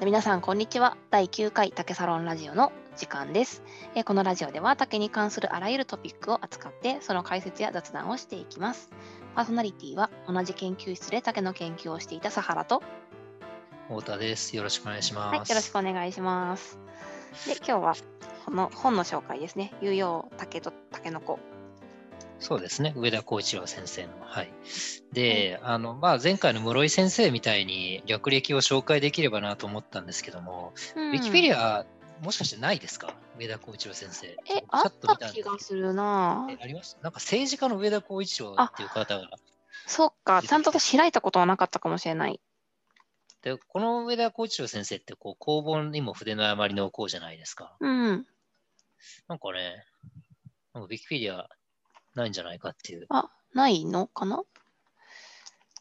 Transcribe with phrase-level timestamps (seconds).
[0.00, 0.96] ー皆さんこんにちは。
[1.10, 3.62] 第9回竹サロンラジオの時間です、
[3.94, 8.90] えーこのラジオでは竹に関するあらゆるトピックを扱ってその解説や雑談をしていきます。
[9.34, 12.82] パーソナリティは同じ研究室で竹の研究をしていたサハラと
[13.88, 14.56] 太田です。
[14.56, 15.36] よろしくお願いします。
[15.36, 16.78] はいよろしくお願いします。
[17.46, 17.94] で今日は
[18.46, 19.74] この本の紹介ですね。
[19.82, 21.38] 有用竹と竹の子
[22.40, 22.94] そうですね。
[22.96, 24.12] 上田浩一郎先生の。
[24.22, 24.52] はい。
[25.12, 31.84] で、あの、まあ、前回の室井先生みたいに略歴を紹介できればなと思ったんですけども、ウィキペディア、
[32.22, 33.14] もしかしてないですか？
[33.38, 34.26] 上田浩一郎先生。
[34.26, 34.36] え
[34.68, 37.02] あった気がするなえありました？
[37.02, 39.30] なんか政治家の上田浩一郎っていう方が、
[39.86, 42.40] そっかちゃんと開いたことはなかったかもしれない
[43.42, 47.74] でこの上田浩一郎先生って、こう、公文にも筆の誤りのこうじゃないですか。
[47.80, 48.26] うん
[49.28, 49.84] なんかね、
[50.74, 51.48] ウィキペディア
[52.14, 53.06] ないんじゃないかっていう。
[53.08, 54.42] あ、ないのかな？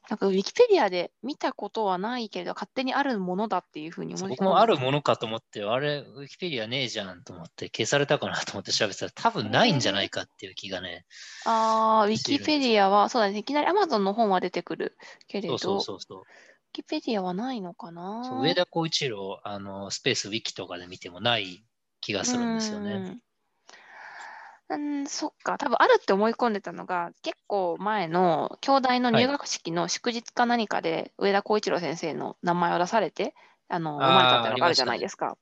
[0.10, 11.06] なんかウィキペディアで見たことはないけれど、勝手にあるものだっていうふうに思い僕もあるものかと思って、あれ、ウィキペディアねえじゃんと思って、消されたかなと思って調べてたら、多分ないんじゃないかっていう気がね。
[11.46, 16.26] ああ、ウィキペディアは、そうだね、いきなり Amazon の本は出てくるけれど、そうそうそうそうウィ
[16.74, 18.40] キペディアはないのかな？
[18.42, 21.64] 上田浩一郎、あの、スペースウィキとかで見てもない
[22.02, 23.20] 気がするんですよね。
[24.70, 33.34] うんうん、そっか、多分あるって思い込んでたのが、結構前の兄弟の入学式の祝日か何かで、上田浩一郎先生の名前を出されて、
[33.68, 35.38] あの、生まれたっていうのがあるじゃないですか。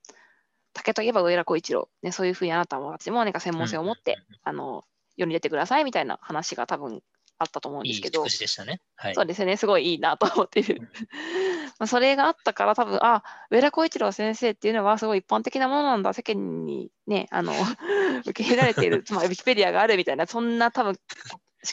[0.73, 4.83] 竹といえば上田浩一郎、ね、そういうふうにあなたも私も何か専門性を持って、うんあの、
[5.17, 7.01] 世に出てくださいみたいな話が多分
[7.39, 8.81] あったと思うんいいですけど祝、辞でしたね。
[8.95, 9.15] はい。
[9.15, 10.87] そうですね、すごいいいなと思っているうん。
[11.79, 17.53] まあそれがあったから、多分あ上田浩一郎先生っていうのはすごい一般的なものなんだ、世間にね、あの
[18.25, 20.97] 受け入れられている、つ まりウィキペディアがあるみたいな、そんな多分思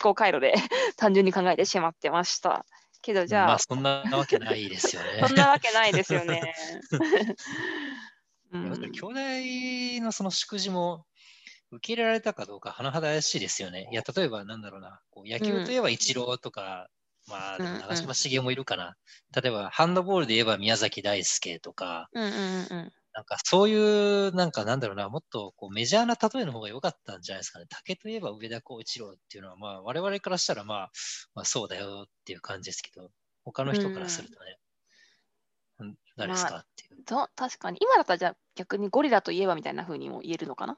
[0.00, 0.54] 考回路で
[0.96, 2.64] 単純に考えてしまってました。
[3.00, 5.26] けど、じゃあ、まあ、そんなわけないですよね。
[5.26, 6.54] そんなわけないですよね。
[8.52, 9.00] うん兄
[9.98, 11.04] 弟のその祝辞も
[11.77, 13.89] 受け入れられたかどうか甚だ怪しいですよね。
[13.92, 16.89] いや、例えばなんだろうな、こう野球といえばイチローとか、
[17.27, 18.96] まあ、でもうんうん長嶋茂雄もいるかな。
[19.35, 23.77] 例えばハンドボールで言えば宮崎大輔とか、うんうんうんなんかそうい
[24.29, 27.67] う、なんかなんだろうな、もっとこうメジャーな例えの方が良かったんじゃないですかね。
[27.68, 30.90] 竹といえば上田浩一郎っていうのは、まあ我々からしたらまあ、
[31.33, 33.13] まあそうだよっていう感じですけど、
[33.45, 34.58] 他の人からするとね、
[35.79, 37.05] うん誰ですかっていう。
[37.05, 40.77] と確かに、今だったらじゃあ逆にゴリラといえばみたいな風にも言えるのかな？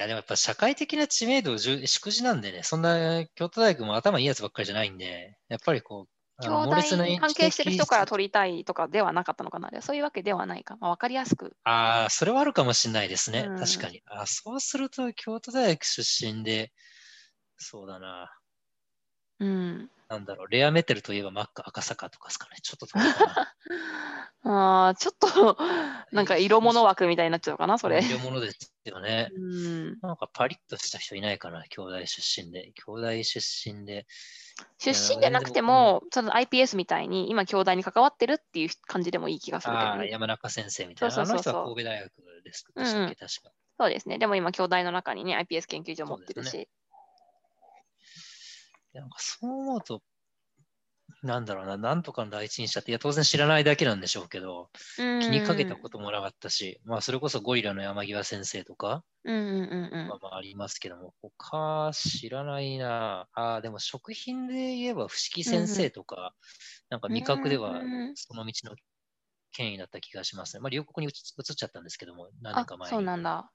[0.00, 9.68] いや、でもやっぱ社会的な知名度を重祝辞なんでね、そんな京都大学も頭いいやつばっかりじゃないんで、やっぱりこう、あ兄弟関係してる人からと取りたいとかではなかったのかな。
[9.82, 10.78] そういうわけではないか。
[10.80, 11.54] まあ、分かりやすく。
[11.64, 13.50] ああ、それはあるかもしれないですね。
[13.50, 14.00] うん確かに。
[14.06, 16.72] あそうすると、京都大学出身で、
[17.58, 18.30] そうだな。
[19.40, 19.90] うん。
[20.08, 22.56] なんだろう、レアメテルといえばマック赤坂とかですかね。
[22.62, 23.54] ちょっと遠いかな。
[24.88, 25.56] あーちょっと、
[26.12, 28.00] なんか色物枠みたいになっちゃうかな、それ。
[28.00, 29.30] いうものですよね。
[29.32, 32.72] うん、なんかパリッとした人いないかな、兄弟出身で。
[32.86, 34.06] 兄弟出身で。
[34.78, 40.08] 出身じゃなくても、その iPS みたいに今、兄弟に関わってるっていう感じでもいい気がするけどああ、ね。
[40.10, 41.14] 山中先生みたいな。
[41.14, 43.52] そうそうそうそうあの人は神戸大学ですでしたっけ、確か。
[43.78, 44.18] そうですね。
[44.18, 46.68] でも今、兄弟の中にね、iPS 研究所持ってるし。
[48.92, 50.02] なんかそう思うと、
[51.22, 54.70] なんだろうな、なんとかの第一人者って、いや、当然知らないだけなんでしょうけど、
[55.18, 66.34] 気気にかけたこともなかったし、まあ、それこそゴリラの山際先生とか、うんうんうんうんまあ、まあありますけども、他知らないなああ、でも食品で言えば、伏木先生とか、
[66.88, 68.76] なんか味覚ではうんその道の
[69.52, 70.60] 権威だった気がしますね。
[70.60, 72.96] まあ、両国に移移っちゃったんですけども、何年あか、前に。
[72.96, 73.52] そうなんだ。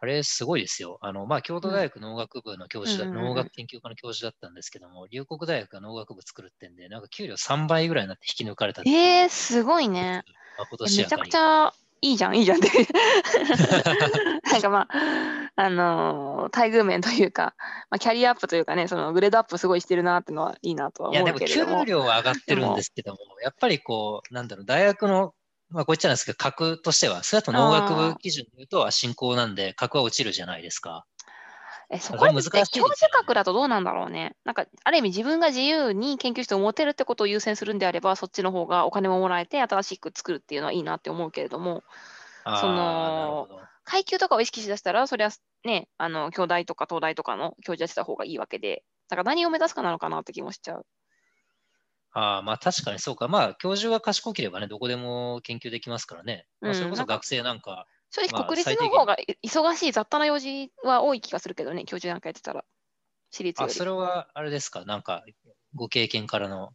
[0.00, 0.98] あれ、すごいですよ。
[1.00, 10.22] あの、まあ、京都大学農学部の教授だ、うん農学研究科の教授だったんですけども、龍谷大学が農学部作るってんで、なんか給料3倍ぐらいになって引き抜かれたっていうえー、すごいね。
[10.58, 12.68] まことめちゃくちゃいいじゃん、いいじゃんって。
[14.52, 14.88] なんかまあ、
[15.56, 17.54] あのー待遇面というか、
[17.90, 21.84] まあ、キャリアアップというかね、そのグレードアップすごいしてるなっていうのはいいなとはいや、思でも給うけれども。
[21.84, 25.34] 料は上がってるんですけども、やっぱりこう、なんだろう、大学の、
[25.70, 31.06] まあ、こう言っちゃなんですけど、格としては、それだと農学部基準で言うと進行なんで、格は落ちるじゃないですか。
[31.90, 34.36] え、そそこで教れ難しいね授格だとどうなんだろうね。
[34.44, 41.84] なんか、ある意味自分が自由に研究室を持てるってことを優先するんであれば、そっちの方がお金ももらえて新しく作るっていうのはいいなって思うけれども、
[42.44, 43.48] その。
[43.84, 45.30] 階級とかを意識しだしたら、そりゃ
[45.64, 50.86] ね、あの、京大とか東大とかの教授やってた方がいいわけで、だから何を目指すかなのかなって気もしちゃう。
[52.18, 53.28] ああ、まあ確かにそうか。
[53.28, 56.46] まあ、教授が賢ければね、どこでも研究できますからね。
[56.62, 62.64] まあ、それこそ学生なんか、正直、まあ国立の方がい忙しい雑多な用事は多い気がするけどね、教授なんかやってたら。
[63.30, 63.78] 私立よあ、り。
[63.78, 65.24] それはあれですか、なんか、
[65.74, 66.70] ご経験からの。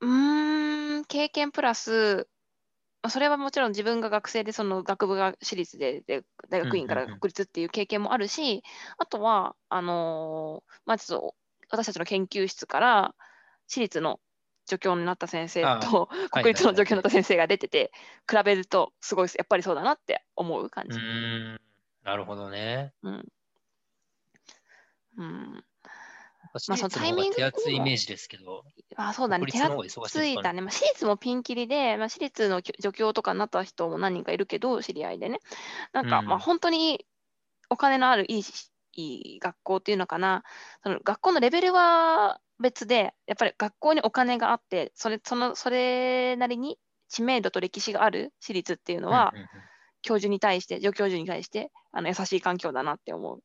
[0.00, 2.28] うーん、経験プラス、
[3.02, 8.62] まあそれはもちろん自分が学生でその学部が私立でで大学院からうんうんうん国立っていう経験もあるし、
[8.98, 11.36] あとはあのーまあちょっと
[11.70, 13.14] 私たちの研究室から
[13.66, 14.20] 私立の
[14.66, 17.92] 助教になった先生あと国立の助教になった先生が出てて、
[18.30, 20.98] 比べるとすごいやっぱりそうだなって思う感うじ。
[20.98, 21.60] ーん。
[22.04, 22.92] なるほどね。
[23.02, 23.24] うん。
[25.18, 25.64] うん、
[26.54, 28.64] 私まあその立の方が手厚いイメージですけど、
[28.96, 30.32] あそうだね、国手立の方が忙しいつですかね。
[30.32, 35.40] いたね、まあ、私立もピンキリで、まあ、私立の助教とかになった人も何人かいるけど、知り合いでね。
[35.92, 37.04] なんか、うんまあ本当に
[37.68, 40.44] お金のあるいいしいい学校っていうのかな、
[40.82, 46.78] その学校のレベルは別で、やっぱり学校にお金があって、それそのそれなりに
[47.08, 49.48] 知名度と歴史がある私立っていうのは、うんうんうん
[50.04, 53.38] 教授に対して、助教授に対してあの優しい環境だなって思う。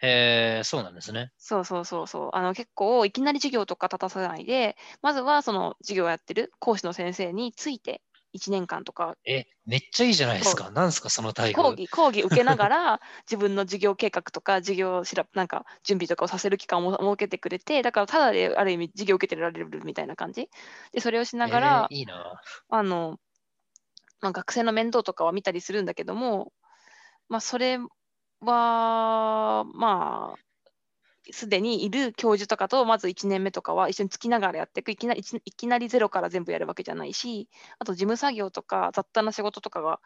[0.00, 1.30] へえ、そうなんですね。
[1.38, 2.30] そうそうそうそう。
[2.32, 10.70] あの結構いきなり授業とか立たさないで、まずはその授業をやってる講師の先生について1年間とかえ、めっちゃいいじゃないですか。
[10.70, 11.54] なんですか、その待遇。
[11.54, 13.00] 講義講義受けながら
[13.30, 20.48] 自分の授業計画とか授業調べなんか準備とかをさせる期間を設けてくれて、だからただである意味授業を受けてられるみたいな感じ。
[20.92, 22.40] で、それをしながら、えーいいな。
[22.70, 23.18] あの、
[24.20, 26.52] まあ、学生の面倒とかは見たりするんだけども、
[27.28, 27.78] まあ、それ
[28.40, 30.38] は、まあ、
[31.30, 37.48] すでにいる教授とかとまず1年目とかは一緒につきながらやっていくいきなりいきいきなりゼロから全部やるわけじゃないし
[37.78, 40.00] あと事務作業とか雑多な仕事とかが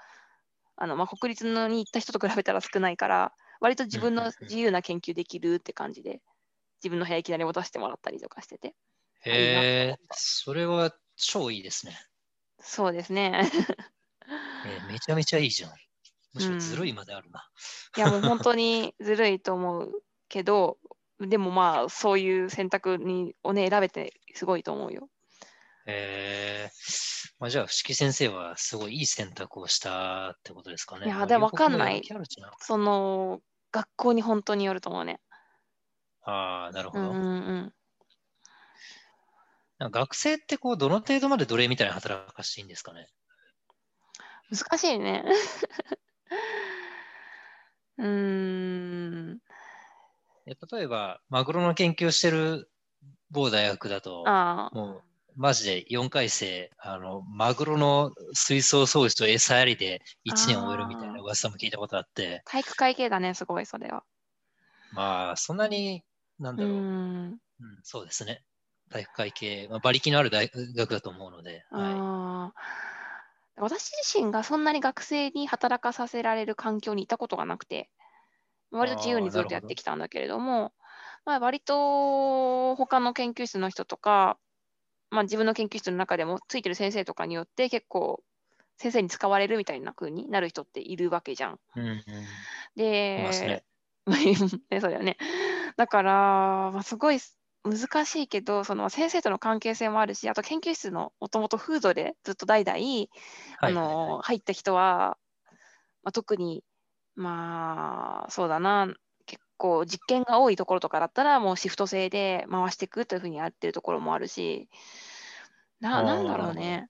[0.77, 6.21] あの、まあ、国立のに行った人と比べたら少ないから割と自分のうんうんうん自由な研究できるって感じで
[6.83, 8.75] 自分の部屋いきなり持たせてもらったりとかしてて
[9.25, 11.99] へえそれは超いいですね。
[12.61, 13.51] そうですね
[14.67, 15.71] えーめちゃめちゃいいじゃん。
[16.35, 17.49] むしろずるいまであるな。
[17.97, 20.79] いやもう本当にずるいと思うけど、
[21.21, 25.09] でもまあそういう選択にをね選べてすごいと思うよ。
[25.87, 31.07] えーまあ、じゃあ、伏木先生はすごいいい選択をしたってことですかね。
[31.07, 32.03] まあいやでもわかんない
[32.59, 33.41] その
[33.73, 35.21] 学校に本当によると思うね。
[36.23, 37.11] ああ、なるほど。
[37.11, 37.23] うんうんう
[37.67, 37.73] ん。
[39.79, 43.09] なんか学生ってこう、どの程度まで奴隷みたいな働かしていいんですかね。
[44.51, 45.25] 難しいね。
[47.99, 49.41] うーん。
[50.47, 52.71] え例えば、マグロの研究をしてる
[53.31, 54.25] 某大学だと。
[54.73, 55.03] もう、
[55.35, 64.05] マジで4回生、あの、マグロの水槽掃除と餌やりで1年終えるみたいな噂も聞いたことあって、体育会系だね、すごいそれは。
[64.93, 66.03] まあ、そんなに、
[66.39, 67.81] なんうだろう、うん、ん。
[67.83, 68.45] そうですね。
[68.91, 72.87] 体育会系、まあ、馬力のある大学だと思うので、はああ。
[73.59, 77.91] 私自身がそんなに学生に働かさせられる環境にいたことがなくて、
[78.79, 80.73] 割と自由にずっとやってきたんだけれども、
[81.25, 84.39] まあ、割と他の研究室の人とか、
[85.11, 88.23] まあ、自分の研究室の中でもついてる先生とかによって結構
[88.79, 91.55] 先生に使われるみたいな風になる人っているわけじゃん。
[91.55, 91.81] い。
[91.81, 92.03] うんうん、
[92.77, 93.65] で、ね
[94.71, 95.17] ねそうだよね。
[95.77, 96.13] だから、
[96.73, 97.19] まあ、すごい
[97.65, 103.11] 難しいけど、その先生との関係性もあるし、あと研究室のもともと風土でずっと代々、はい
[103.61, 105.19] あはいはいの入った人は、
[106.03, 106.63] まあ、特に、
[107.17, 108.95] まあ、そうだな、
[109.27, 114.69] 結構実験が多いところとかだったら、もうシフト制で回していくというふうにやってるところもあるし、
[115.81, 116.89] ななんだろうね。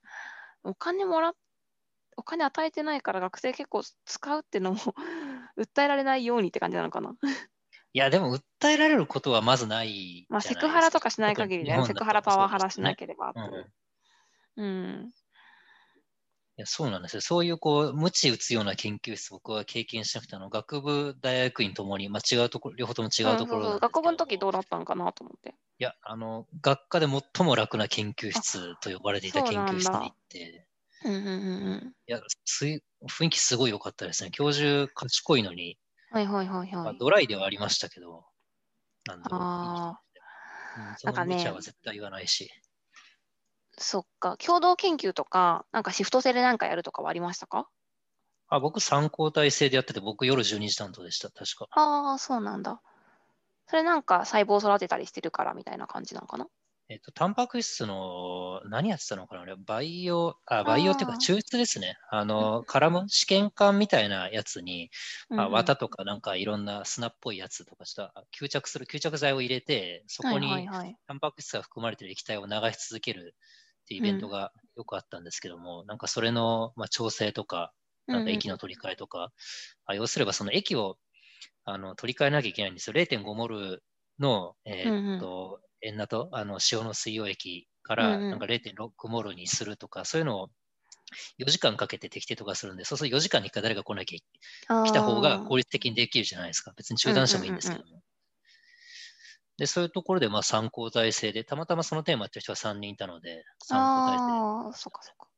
[0.62, 1.32] お金もらっ
[2.16, 4.78] お金与えてないから学生結構使うっていうのも
[5.56, 7.14] 訴えられないようにって感じなのかな。
[7.92, 11.84] いや、でも、訴えられることはまずないまあ、セクハラとかしない限りだよ。
[11.84, 13.32] セクハラパワハラしなゃければ。
[13.36, 13.66] うんうん
[14.56, 15.12] うん。
[16.58, 17.20] いやそうなんですよ。
[17.20, 25.54] そういうこう、無知打つような研究室、僕は経験しなくて、あの学部、大学院ともに、まあ、違うところ、両方とも違うところ学部の時どうだったのかなと思って。
[25.78, 30.66] いや、あの、学科で最も楽な研究室と呼ばれていた研究室に行って、
[31.04, 31.92] うんうんうんうん。
[32.06, 32.20] いや、
[32.58, 34.30] 雰囲気すごい良かったですね。
[34.30, 35.76] 教授、賢いのに、
[36.10, 36.98] はいはいはいまあ、はい。
[36.98, 38.24] ドライではありましたけど、
[39.06, 39.40] なんだろう。
[39.42, 40.00] あ
[40.78, 42.50] うん、そなんかねは絶対言わないし。
[43.78, 44.36] そっか。
[44.38, 47.68] 共同研究とか、なんかシフト制で何かやるとかはありましたか？
[48.48, 51.68] あ僕、参考体制でやってて、僕、夜12時担当でした、確か。
[51.70, 52.82] ああ、そうなんだ。
[53.68, 56.48] それなんか細胞育てたりしてるからみたいな感じなのかな？
[56.88, 61.96] えっと、タンパク質の、何やってたのかなあれバイオ、あ、バイオっていうか、抽出ですね。
[62.12, 64.90] あの、絡む試験管みたいなやつに、
[65.34, 70.98] あ綿とかなんかいろんな砂っぽいやつとかした吸着する吸着剤を入れて、そこにはい。
[71.08, 73.34] タンパク質が含まれている液体を流し続ける
[73.86, 77.72] っていうイベントがよくあったんですけども、なんかそれの、まあ、調整とか、
[78.08, 79.32] なんか液の取り替えとか、
[79.86, 80.98] あ要すればその液を
[81.64, 82.94] あの取り替えなきゃいけないんですよ。
[82.94, 83.84] 0.5モル
[84.18, 90.48] の、えーっと、塩ナとあの塩の水溶液からうんうんなんか0.6モルにするとか、そういうのを
[91.38, 94.18] 4時間かけて適定とかするんで、そうすると4時間に1回誰か来なきゃ
[94.68, 96.72] あ来た方がー効率的にできるじゃないですか。
[96.76, 98.02] 別に中断してもいいんですけども。
[99.58, 104.38] で、そういうところでまあ参考体制で、たまたまそのテーマやってる人が3人いたので、参考体制で。
[104.38, 105.28] ああ、そっかそっか。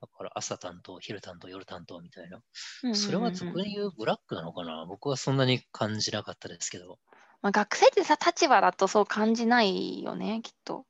[0.00, 2.42] だから朝担当、昼担当、夜担当みたいな。
[2.90, 4.86] それは俗に言うブラックなのかな？
[4.86, 6.98] 僕はそんなに感じなかったですけど。
[7.42, 10.86] まあ、学生ってさ、立場だとそう感じないよね、きっと。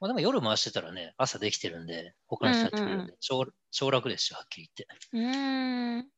[0.00, 5.00] まあでも夜回してたらね、朝できてるんで、他の人やってくれるんで、うんうん超超楽ですよ、はっきり言って。
[5.12, 6.10] うーん。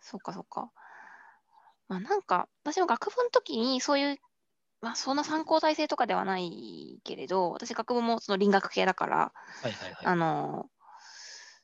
[0.00, 0.72] そっかそっか。
[1.88, 4.18] まあなんか、私も学部の時にそういう、
[4.82, 10.06] まあそんな参考体制とかではないけれど、私学部もその林学系だから、はいはいはい。
[10.06, 10.66] あの、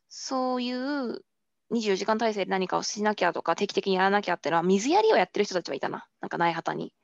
[0.09, 1.25] そういう
[1.71, 6.07] 24時間体制で何かをしなきゃとか、定期的にやらなきゃっていうのは、水やりをやってる人たちはいたな。
[6.21, 6.95] なんか、内畑に。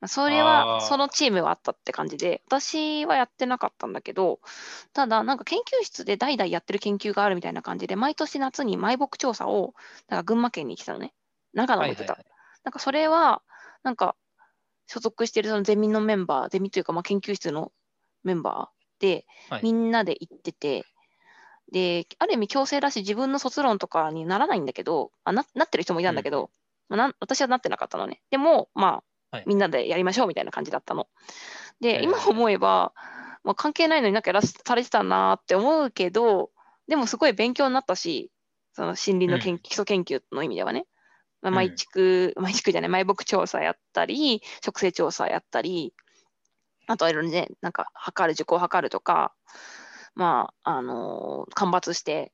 [0.00, 4.38] まあそれは、そのチームはあったって感じで、私はやってなかったんだけど、
[4.92, 9.74] ただ、なんか研究室で代々やってる研究があるみたいな感じで、毎年夏に埋木調査を、
[10.08, 11.12] なんか群馬県に来たのね。
[11.52, 12.12] 長野も行ってた。
[12.12, 12.26] はいはい
[12.62, 13.42] なんかそれは、
[13.82, 14.16] なんか
[14.90, 17.70] 所属してるそのゼミのメンバー、ゼミというかまあ研究室の
[18.24, 20.84] メンバーで、はいみんなで行ってて、
[21.70, 26.50] で、ある意味強制だし、自分の卒論とかにならないんだけど、あななってる人もいたんだけど、
[26.88, 28.20] まあなん私はなってなかったのね。
[28.30, 31.06] でも、まあ、はいみんなでやりましょうみたいな感じだったの。
[31.80, 32.92] で、えー今思えば、
[33.44, 36.50] まあ、関係ないのになんかやらされてたなって思うけど、
[36.88, 38.32] でもすごい勉強になったし、
[38.72, 40.86] その森林の研、うん基礎研究の意味ではね。
[41.42, 45.94] 毎築、毎築じゃない、埋木調査やったり、植生調査やったり、
[46.86, 49.32] あとはいろいろね、なんか測る、受講測るとか、
[50.14, 52.32] まあ、あのー間伐して、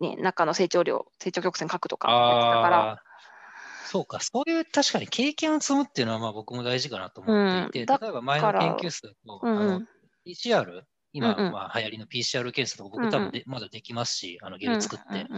[0.00, 3.02] ね、中の成長量、成長曲線書くとかやってたから、
[3.86, 7.98] そうか、そういう確かに経験を積むっていうのはまあ僕も大事かなと思っていて、うん。
[7.98, 9.52] だ例えば前の研究室だと、うん。
[9.52, 9.82] うんあの
[10.24, 15.28] PCR、今、まあ流行りの PCR 検査とか僕多分で、まだできますし、あのゲル作って連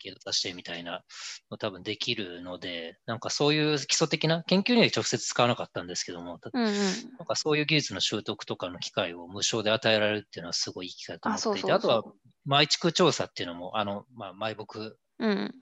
[0.00, 1.02] 携としてみたいな
[1.50, 12.02] の多分できるので、なんかそういう基礎的な研究には直接使わなかったんですけども、なんかそういう技術の習得とかの機会を無償で与えられるっていうのはすごいいい機会だと思っていて、あとは、
[12.44, 15.54] 毎地区調査っていうのも、あの、まあ、埋木うん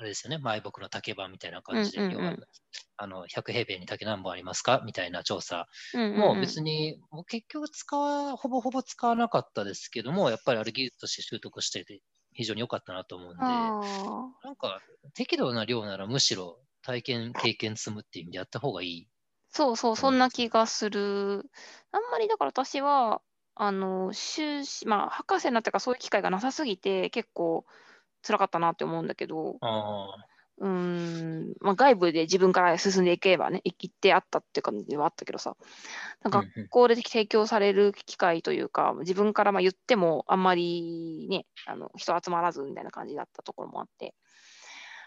[0.00, 2.14] あれですよね、埋木の竹場みたいな感じで、うんうんうん。
[2.14, 2.32] 要は
[2.96, 4.82] あの100平米に竹何本ありますか？
[4.84, 12.00] みたいな調査うんも別に、もう結局使わ、ほぼほぼ使わなかったですけども、やっぱりあれ技術として習得してて
[12.32, 13.76] 非常に良かったなと思うんで、
[14.32, 14.82] あなんか
[15.14, 19.08] 適度な量ならむしろ体験、経験積むっていう意味でやった方がいい。
[19.48, 21.50] そうそう、そんな気がする。
[21.92, 23.22] あんまりだから私は、
[23.56, 27.66] あの、修士、まあ、博士になってからそういう機会がなさすぎて、結構
[28.22, 30.14] 辛かったなって思うんだけど、あ
[30.58, 35.56] うーん、まあ、外部で自分から進んでいけばね、行ってあったっていう感じはあったけどさ、
[36.22, 44.14] 学校で提供される機会というか、自分からまあ言ってもあんまりね、あの人集まらずみたいな感じだったところもあって、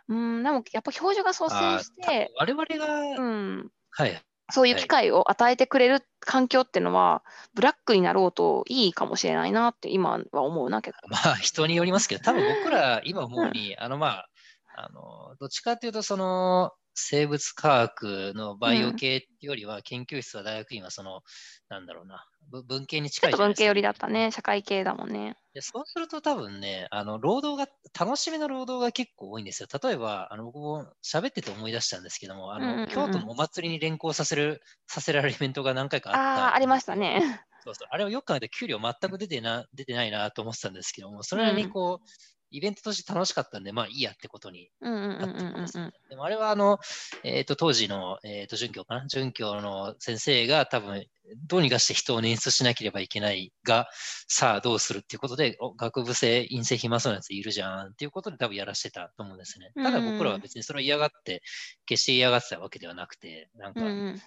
[0.09, 4.21] うーん、でもやっぱ教授が率あ先して、我々が、うん、はい。
[4.53, 7.23] そういうはい機会を与えてくれる環境っていうのは、
[7.55, 11.09] ブラックになろうといいかもしれないなって今は思うな、結構。
[11.25, 14.29] まあ人によりますけど、多分僕ら今思うに、あのまあ、
[14.75, 21.21] あの、どっちかっていうと、その、生物科学のバイオ系っていうよりは、研究室は大学院はその、
[21.69, 23.43] なんだろうな、ぶ文系に近いいですか。
[23.43, 25.35] 文系寄りだったね、社会系だもんね。
[25.53, 29.69] でそうすると多分ね、あの、労働が、楽しみの労働が結構多いんですよ。
[29.83, 36.21] 例えば、あの、僕も喋ってて思い出したんですけども、あの、うんうんうん京都のお祭りに連行させる、させられるイベントが何回かあった。
[36.21, 36.95] ああー、ありました。
[36.95, 37.45] ね。
[37.63, 37.87] そうそう。
[37.91, 42.07] あれをよく考えて給料全く出てな、出てないなと思ってたんですけども、それなりにこう、
[42.53, 45.91] イベントとして楽しかったんで、まあいいやってことにうんうんうんなってうんうんたんですね。
[46.09, 46.77] でもあれはあの、
[47.23, 49.07] えっ、と、当時の、えっ、と、准教かな？
[49.07, 51.03] 准教の先生が多分、
[51.47, 53.89] どうにかして人を捻出しなければいけないが、
[54.27, 59.71] さあどうするっていうことで、お学部生、院生暇そうなやついるじゃんっていうことで多分やらしてたと思うんですね。
[59.75, 61.41] ただ僕らは別にそれを嫌がって、
[61.87, 64.21] 決して嫌がってたわけではなくて、なんかうんうん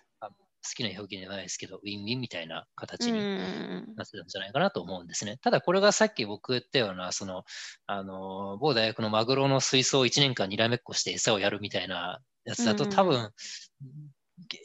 [0.66, 5.38] 好きな表現じゃないですけど、ウィンウィンみたいな形にうんうんうんなってたんじゃないかなと思うんですね。
[5.38, 7.44] ただこれがさっき僕言ったような、その、
[7.86, 13.32] あの、某大学のマグロの水槽を1年間にらめっこして餌をやるみたいなやつだと、うん多分、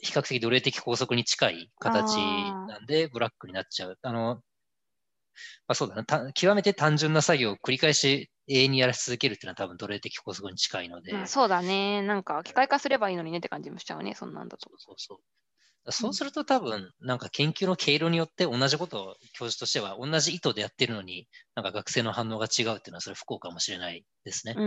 [0.02, 3.98] 比較的奴隷的拘束に近い形なんで、ブラックになっちゃう。
[4.02, 4.42] あの、ま
[5.68, 12.02] あ、そうだなた、極めて単純な作業を繰り返し永遠にやらし続けるっていうのは多分奴隷的拘束に近いので、まあそうだね。
[12.02, 14.70] なんか機械化すればいいのにねって感じもしちゃうね、そんなんだと。
[14.78, 15.18] そうそう。
[15.90, 24.54] そうすると多分、なんか研究の経路によって同じことを教授としては同じ意図でやってるのに、なんか学生の反応が違うっていうのはそれ不幸かもしれないですね。
[24.56, 24.64] うー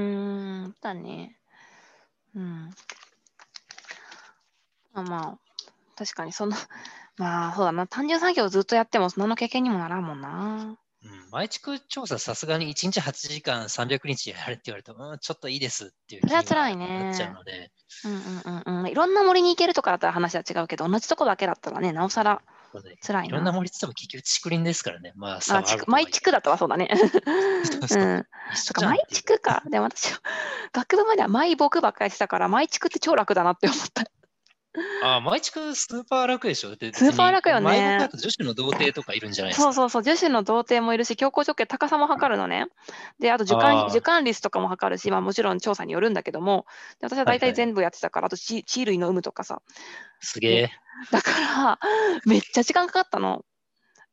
[0.68, 1.38] ん、だね。
[2.36, 2.70] うん。
[4.94, 5.38] まあまあ、
[5.96, 6.56] 確かにその、
[7.18, 10.78] まあそうだな、単純作業をずっとやっても何の経験にもならんもんな。
[11.06, 17.72] うん、毎地区調査さすがに1日8時間300日やれって言われると、うん、ちょっといいですっていう気それはに辛いねなっちゃうので、
[18.06, 18.88] うんうんうんうん。
[18.88, 22.42] いろんな森に行けるとかだったら話は違うけど、同じとこだけだったらね、なおさら
[23.06, 23.26] 辛いな。
[23.26, 25.14] いろんな森って言っても結局竹林ですからね。
[25.16, 26.90] まあ、あ地区毎地区だったらそうだね。
[27.90, 29.64] そうん一 そっか、毎地区か。
[29.70, 30.14] でも私、
[30.74, 34.04] 学部までは毎僕ばっかりしてたから、毎地区って超楽だなって思った。
[35.04, 36.76] あ、毎地区スーパー楽でしょ？
[36.76, 39.64] でスーパー楽よね女子の童貞とかいるんじゃないですか？
[39.64, 42.68] そうそうそう、女子の童貞もいるし、強行直径高さも測るのね。
[43.20, 46.66] で、あと受あ感ー受感率とかも測るし、まあもちろん調査によるんだけども、
[47.00, 49.62] で私は大はいはい体全部やってたから、あと地地類の有無とかさ。
[50.20, 50.72] すげえ。
[51.12, 51.80] だから、
[52.26, 53.46] めっちゃ時間かかったの。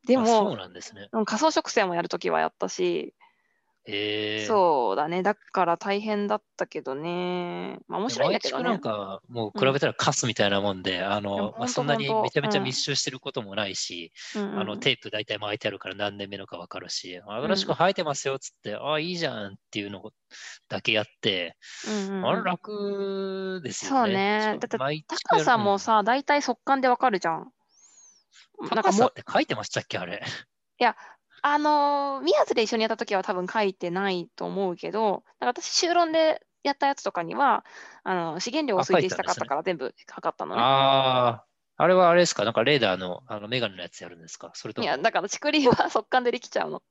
[0.07, 1.09] であそうも、なんですね。
[1.13, 3.15] うん仮想植生もやるときはやったし、
[3.85, 5.25] えー、そうだね。
[5.25, 7.81] だから大変だったけどね。
[7.89, 8.65] まあ面白いんだけどね。
[8.65, 20.03] なんかもう比べたらカスみたいなもんで、あいやの、まあ、そんなにめちゃめちゃうん密集してることもないし、うんうんあのテープ大体巻いてあるから何年目のか分かるし、新しく生えてますよっつって、ああ、いいじゃんっていうの
[20.69, 21.57] だけやって、
[21.89, 24.07] うんうんうんあれ楽ですよね。
[24.07, 24.79] そうねだって
[25.29, 27.51] 高さもさ、大体速乾でわかるじゃん。
[28.71, 30.23] 高さって書いてましたっけあれ。
[31.43, 37.65] あのー、宮津で一緒にやったときは多分書いてないと思うけど、なんか私、修論でやったやつとかには、
[38.05, 40.61] あの資源量をあ推定したかったから全部測ったのね。
[40.63, 41.45] ああ、
[41.77, 42.45] あれはあれですか？
[42.45, 44.53] なんかレーダーのあのメガネのやつやるんですか？
[44.55, 46.83] それともいや、だから竹林は速乾でできちゃうの。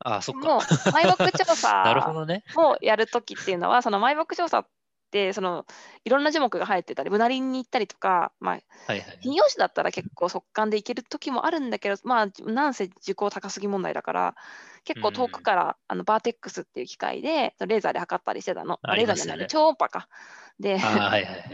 [0.00, 2.44] ああ、そっもうか。、埋木調 なるほ査どね。
[2.56, 4.68] をやるときっていうのは、その埋木調査っ
[5.14, 5.64] て、その
[6.04, 8.54] いろんな樹木が生えてたり、ブナ林に行ったりとか、まあ、
[8.88, 9.58] はいはい。
[9.58, 14.34] だったら結構速乾で行ける時もあるんだけど、まあ、なんせ受講高すぎ問題だから、
[14.82, 18.80] 結構遠くから、あのバーテックスっていう機械で、レーザーで測ったりしてたの。
[18.88, 20.08] ねレーザーじゃない、超音波か。
[20.58, 21.44] で、はいはいはい。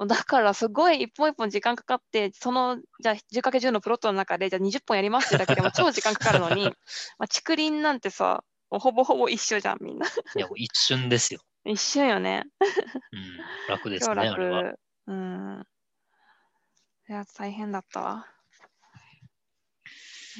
[0.06, 6.64] だからすごい一本一本時間かかって、そのじゃあ 10×10 のプロットの中で、じゃあ20本やりますってだけでも 超時間かかるのに、
[7.18, 10.06] まあ、竹林なんてさ、ほぼほぼ一緒じゃん、みんな。
[10.06, 11.40] いや、一瞬ですよ。
[11.64, 12.44] 一瞬よね。
[13.12, 14.62] うん、楽です超ね、あれは。
[14.62, 14.80] 楽。
[15.08, 15.66] うん。
[17.08, 18.26] いや、大変だったわ。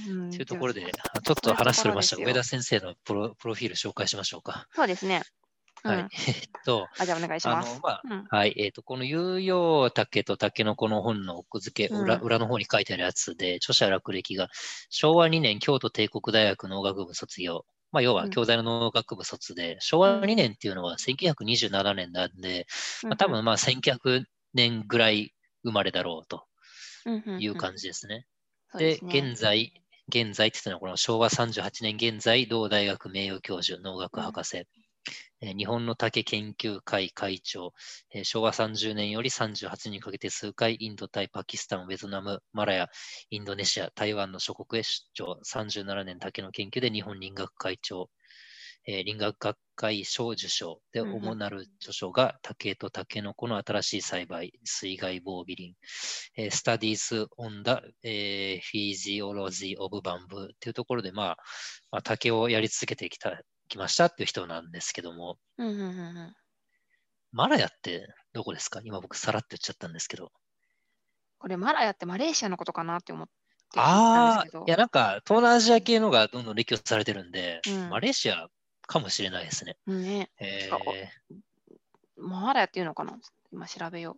[0.08, 4.66] うんというところで、もちょっと話それました上田先生のプロプロフィール紹介しましょうか。
[4.72, 5.16] そうですね。
[5.16, 5.40] うん
[5.82, 6.08] はい。
[6.28, 7.70] えっと、あ、じゃあお願いします。
[7.70, 14.48] あの、まあ、うんはい、えっ、と、この有用竹と竹の子の本の奥付け、裏,、うん裏の方に書いてあるやつで、著者落歴が
[14.90, 17.64] 昭和2年京都帝国大学農学部卒業。
[17.92, 18.30] まあ、要はうん。
[18.30, 22.66] 教材の農学部卒で、昭和2年っていうのは1927年なんで、
[23.08, 26.46] まあ、多分まあ1900年ぐらい生まれだろうと
[27.36, 28.26] いう感じですね。
[28.76, 29.72] で、現在、
[30.08, 34.66] 現在って言ったのはこの昭和38年現在、同大学名誉教授、農学博士、えー
[35.40, 37.72] 日本の竹研究会会長、
[38.12, 42.90] えー昭和30年より38年にかけて数回、インド、タイ、パキスタン、ベトナム、マラヤ、
[43.30, 48.10] インドネシア、台湾の諸国へ出張、37年竹の研究で日本林学会長、
[48.86, 50.82] えー林学学会賞受賞。
[50.92, 55.74] で、主なる著書が竹と竹の子の新しい栽培、水害防備林、
[56.36, 61.36] えー Studies on the、えー Physiology of Bamboo っていうところで、まあ、
[61.90, 66.36] まあ、竹をやり続けてきたきましたっていう人なんですけども、うんうんうんうん
[67.32, 68.80] マラヤってどこですか？
[68.82, 70.32] 今僕さらって言っちゃったんですけど。
[71.38, 73.32] これマラヤってマレーシアのことかなって思って
[73.72, 78.48] たんああですけど、いやなんか東南アジア系のがどんどん列挙されてるんで、うんマレーシア
[78.82, 79.76] かもしれないですね。
[79.86, 80.78] うんね、えあ
[82.18, 83.16] おマラヤっていうのかな？
[83.52, 84.16] 今調べよ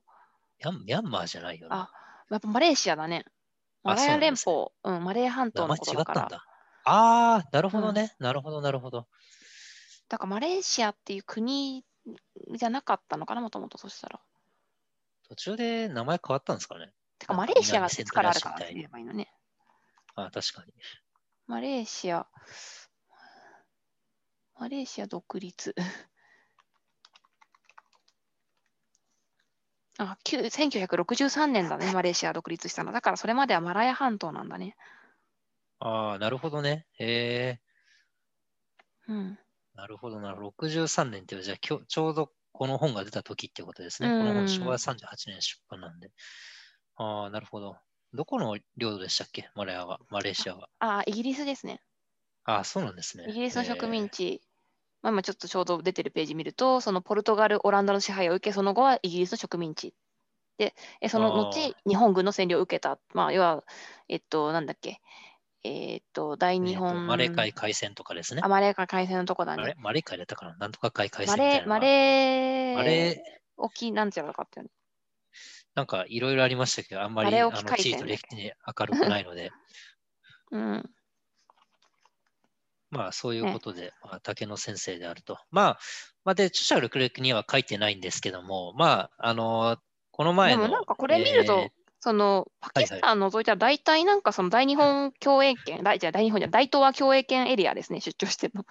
[0.62, 0.66] う。
[0.66, 1.76] ー、ミャンマーじゃないよな。
[1.76, 1.90] あ
[2.30, 3.26] やっぱマレーシアだね。
[3.84, 6.22] あマラヤ連そう邦、うん、マレー半島のことだから。
[6.22, 6.46] 違ったんだ。
[6.84, 8.14] ああ、なるほどね。
[8.18, 9.06] なるほど、なるほど。
[10.12, 11.86] だからマレーシアっていう国
[12.54, 14.20] じゃなかったのかな、もともとそしたら。
[15.26, 16.92] 途中で名前変わったんですかね。
[17.18, 19.32] てか、マレーシアがいつからあるか南セントラル市みたいにって言えばいいのね。
[20.16, 20.74] あ確かに。
[21.46, 22.26] マレーシア、
[24.58, 25.74] マレーシア独立。
[29.96, 32.92] あ、旧1963年だね、マレーシア独立したの。
[32.92, 34.76] だからそれまではマラヤ半島なんだね。
[35.78, 36.86] ああ、なるほどね。
[36.98, 37.62] へえ
[39.08, 39.38] うん。
[39.74, 40.34] なるほどな。
[40.34, 44.10] 63年っていう、じゃあきょちょうどこの本が出た時ってことですね。
[44.10, 46.10] うんこの本、昭和38年出版なんで。
[46.96, 47.76] ああ、なるほど。
[48.12, 49.50] どこの領土でしたっけ？
[49.54, 50.68] マレアは、マレーシアは。
[50.80, 51.80] あ、イギリスですね。
[52.44, 53.24] ああ、そうなんですね。
[53.28, 54.42] イギリスの植民へ地。
[55.02, 59.94] まあ、今ちょっとちょうど出てるページ見ると、そのポルトガル、オランダの支配を受け、その後はイギリスの植民地。
[60.58, 61.50] で、えその後
[61.88, 63.00] 日本軍の占領を受けた。
[63.14, 63.64] まあ、要は、
[64.08, 65.00] えっと、なんだっけ？
[65.64, 66.88] えっと、大え日本。
[66.88, 68.48] えーとマレー海海戦とかですねあ、。
[68.48, 69.74] マレー海海戦のとこだね。
[69.78, 70.56] マレー海だったかな？
[70.56, 73.16] なんとか海海戦みたいなマレー
[73.56, 74.70] 沖なんちゃらかったよね。
[75.74, 79.50] なんかいろいろありましたけど、あんまマりあの地理と歴史に明るくないので。
[80.50, 80.90] うん。
[82.90, 85.38] まあ、そういうことで、まあ、竹野先生であると。
[85.50, 85.78] まあ、
[86.24, 89.78] まあ、で、著者のレクには書いてないんですけども、まあ、あの
[90.10, 90.62] この前の。
[90.64, 98.64] でもなんかこれ見ると、えーそのパキスタン除いたら大体なんかその大日本共栄圏、大じゃあ大日本じゃ大東亜共栄圏エリアですね、出張してるの。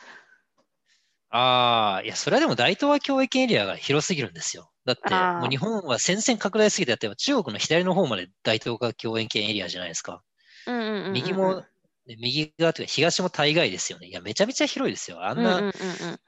[1.30, 4.70] ああ、いや、それはでも大東亜共栄圏エリアが広すぎるんですよ。
[4.84, 10.22] だって、もう日本は戦線拡大すぎて、だって中国の左の方まで大東亜共栄圏エリアじゃないですか。
[10.68, 14.08] うんうんうんうん右も、ね右側というか東も大概ですよね。
[14.08, 15.24] いや、めちゃめちゃ広いですよ。
[15.24, 16.20] あんな、うんうんうんうん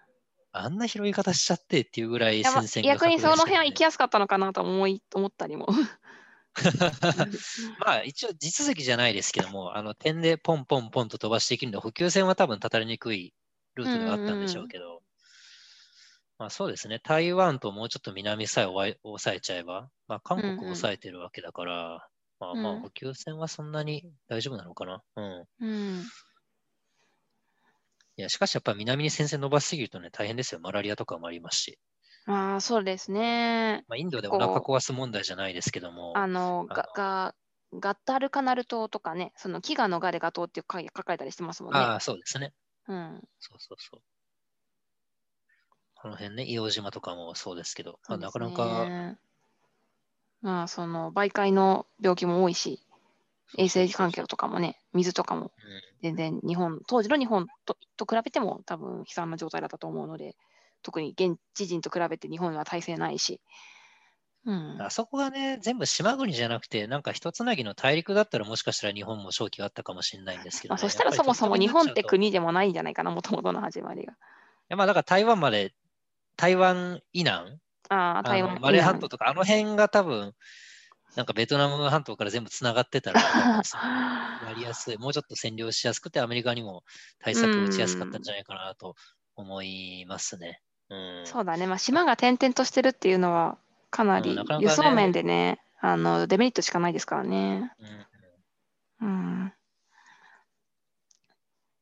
[0.55, 5.67] あんな広い方しちゃってっていうぐらい戦線が逆にその辺は行きややすかったのかなと思い思ったりも。
[7.79, 13.33] まあ一応地続きじゃないですけども、あの点でポンポンポンと飛ばしていけるので、補給線は多分たたりにくい
[13.75, 15.03] ルートではあったんでしょうけど、
[16.37, 18.65] まあそうですね、台湾ともうちょっと南さえ
[19.03, 22.07] 抑えちゃえば、まあ韓国をうんうん抑えてるわけだから、
[22.39, 25.03] まあまあうん補給線はそんなに大丈夫なのかな。
[25.15, 25.47] うん。
[25.59, 26.11] うん、
[28.17, 30.59] いや、しかしやっぱ南に戦線伸ばしすぎるとね、大変ですよ。
[30.59, 31.79] マラリアとかもありますし。
[32.25, 33.85] まあそうですね。
[33.87, 37.35] まあインドでお腹壊す問題じゃないですけども、あの、あが、が、
[37.73, 41.79] ガッタルカナル島とかね、その飢餓のガレガ島っていう書かれたりしてますもんね。
[41.79, 42.53] ああ、そうですね。
[42.87, 43.21] うん。
[43.39, 44.01] そうそうそう。
[45.95, 49.17] この辺ね、硫黄島とかもそうですけど、まあ、なかなか、ね
[50.41, 52.85] まあその媒介の病気も多いし、
[53.57, 60.35] 衛生環境とかもね、水とかもうん全然日本、当時の日本とと比べても多分悲惨な状態だったと思うので、
[60.83, 63.41] 特に現地人と比べて日本は体制ないし。
[64.45, 64.81] うん。
[64.81, 70.89] あそこがね、全部島国じゃなくて、なんか一つなぎの大陸だったらもしかしたら日本も正気があったかもしれないんですけど、まあ、ね。
[70.89, 74.13] そしたらそもそも日本って国でもないんじゃないかな、もともとの始まりが。
[74.69, 75.73] やまあだから台湾まで、
[76.35, 77.57] 台湾以南、
[77.89, 78.55] あ台湾。
[78.55, 80.33] のマレー半島とか、あの辺が多分、
[81.15, 86.83] なんかベトナム半島から全部つながってたら、 やりやすい、もうちょっと占領しやすくて、アメリカにも
[87.19, 88.95] 対策を打ちやすかったんじゃないかなと
[89.35, 90.61] 思いますね。
[90.89, 91.21] うん。
[91.25, 93.57] そうだね、まあ、島が点々としてるっていうのは、
[93.89, 97.71] かなり輸送面でね、あのデメリットしかないですからね。
[97.79, 98.05] うん
[99.01, 99.53] うん。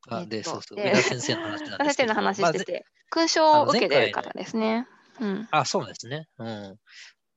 [0.08, 4.86] あで、えっとそうそう、で上田先生の話なんですけど先生の話してて、勲章を受けてる方ですね。
[5.20, 5.48] うん。
[5.50, 6.26] あ、そうですね。
[6.38, 6.76] うん。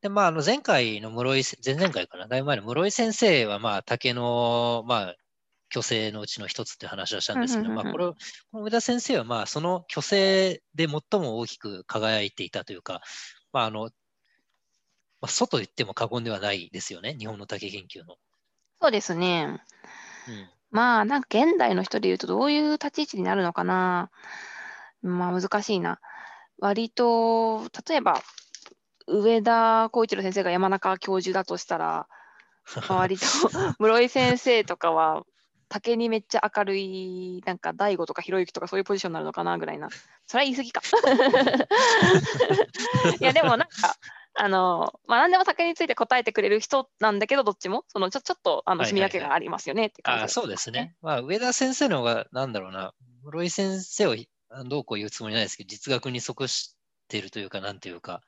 [0.01, 5.15] で、まあ、あの、前回の室井せ、前々回かな、だいぶ前の室井先生は、まあ、竹の、まあ、
[5.73, 8.13] 虚勢のうちの一つって話をしたんですけど、うんうんうんうんまあ、これを、
[8.51, 13.01] この上田先生は、まあ、その虚勢で最も大きく輝いていたというか、
[13.51, 13.89] まあ、あの、ま
[15.23, 18.15] あ、外言っても過言ではないですよね、日本の竹研究の。
[18.81, 19.61] そうですね。
[20.27, 20.49] うん。
[20.71, 24.11] まあ、なんか現代の人で言うとどういう立ち位置になるのかな。
[25.01, 25.99] まあ、難しいな。
[26.57, 28.21] 割と、例えば、
[29.07, 32.07] 上田浩一郎先生が山中教授だとしたら、
[32.89, 33.25] まあ割と
[33.79, 35.23] 室井先生とかは
[35.69, 39.89] 竹にめっちゃ明るいなんか大悟とかひろゆきとかそういうポジションになるのかなぐらいな。
[40.27, 40.81] それは言い過ぎか。
[43.19, 43.97] いやでもなんか
[44.35, 47.85] あのまあ何でも竹について答えてくれる人なんだけどどっちも。
[47.87, 49.09] そのちょちょっとあのはいはいはい。
[49.09, 50.23] 住み分けがありますよねって感じ。
[50.25, 50.95] あそうですね。
[51.01, 54.15] まあ、上田先生の方が、なんだろうな、室井先生を
[54.49, 56.75] あどうこう言うつもりないですけど、実学に即し
[57.07, 58.21] ているというか、なんていうか、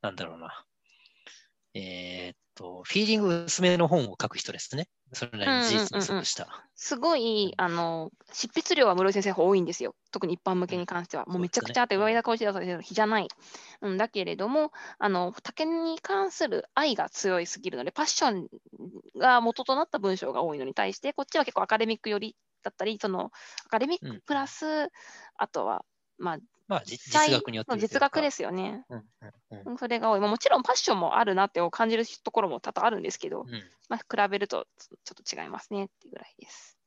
[0.00, 0.64] なんだろうな。
[1.74, 4.88] えーっと、フィーリング薄めの本を書く人ですね。
[5.12, 6.48] それなりに事実に即した。
[6.74, 9.94] すごいあの執筆量は室井先生多いんですよ。
[10.10, 13.28] 特に一般向けに関しては、もうめちゃくちゃあって上田浩一郎先生の比じゃない、
[13.82, 18.48] うん、だけれどもあの竹に関する愛が強いすぎるのでパッション
[19.18, 23.30] が元となった文章が多いのに対してこっちは結構アカデミック寄りだったりその
[23.66, 24.88] アカデミッうんクプラス、
[25.36, 25.84] あとは
[26.18, 29.04] まあまあ、じ実実学によって実学ですよね、うんうん
[29.50, 34.66] うんうんそれが多い、まあ、もちろんパッションもあるなって感じるところも多々あるんですけど、うんまあ、比べると
[35.04, 36.78] ちょっと違いますねっていうぐらいです。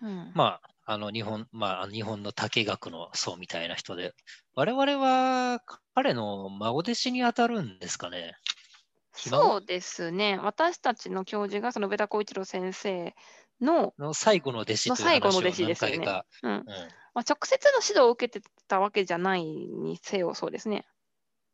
[0.00, 4.14] うん、まあ、あの日本、まあ、日本の竹学の層みたいな人で、
[4.54, 5.60] 我々は
[5.94, 8.34] 彼の孫弟子に当たるんですかね。
[9.12, 10.38] そうですね。
[10.40, 13.14] 私たちの教授がその上田浩一郎先生
[13.60, 16.64] の、の最後の弟子というの最後の弟子ですよねうんうん
[17.14, 20.86] まあ、直接の指導を受けてたわけじゃないにせよ、そうですね。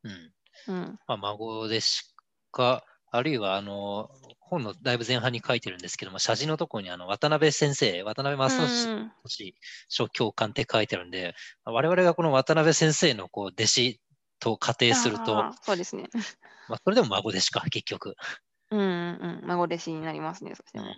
[0.02, 0.32] うん
[0.68, 0.98] うん。
[1.06, 2.14] まあ、孫弟子
[2.52, 9.54] か、あるいはあの本のだいぶ前半に書いてるんですけども、写真のところにあの渡辺先生、渡辺正うん俊
[9.88, 14.00] 書教官って書いてあるんで、我々がこの渡辺先生のこう弟子
[14.40, 16.08] と仮定すると、そうですね。
[16.68, 18.16] まあ、それでも孫弟子か、結局。
[18.70, 18.86] うんうん
[19.42, 19.46] うん。
[19.46, 20.84] 孫弟子になりますね、そしても。
[20.84, 20.94] うん